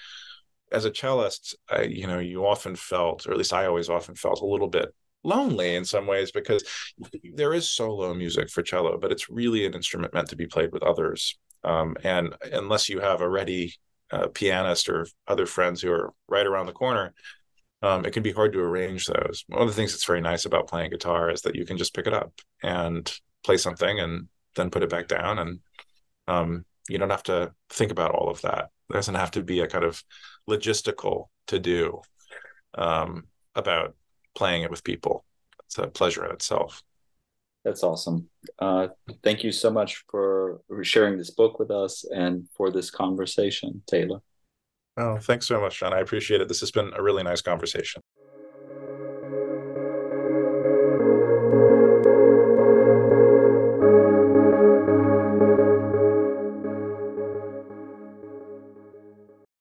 [0.72, 4.16] as a cellist, I, you know, you often felt, or at least I always often
[4.16, 4.94] felt, a little bit
[5.26, 6.64] lonely in some ways because
[7.34, 10.72] there is solo music for cello, but it's really an instrument meant to be played
[10.72, 11.38] with others.
[11.64, 13.74] Um, and unless you have a ready
[14.12, 17.14] uh, pianist or other friends who are right around the corner,
[17.82, 19.44] um, it can be hard to arrange those.
[19.48, 21.94] One of the things that's very nice about playing guitar is that you can just
[21.94, 22.32] pick it up
[22.64, 23.12] and
[23.44, 25.40] play something and then put it back down.
[25.40, 25.60] And
[26.28, 28.70] um, you don't have to think about all of that.
[28.90, 30.04] There doesn't have to be a kind of
[30.50, 32.02] logistical to do
[32.76, 33.26] um,
[33.56, 33.96] about
[34.36, 35.26] playing it with people.
[35.66, 36.84] It's a pleasure in itself.
[37.64, 38.30] That's awesome.
[38.60, 38.90] Uh,
[39.24, 44.20] thank you so much for sharing this book with us and for this conversation, Taylor.
[44.98, 45.94] Oh, thanks so much, John.
[45.94, 46.48] I appreciate it.
[46.48, 48.02] This has been a really nice conversation.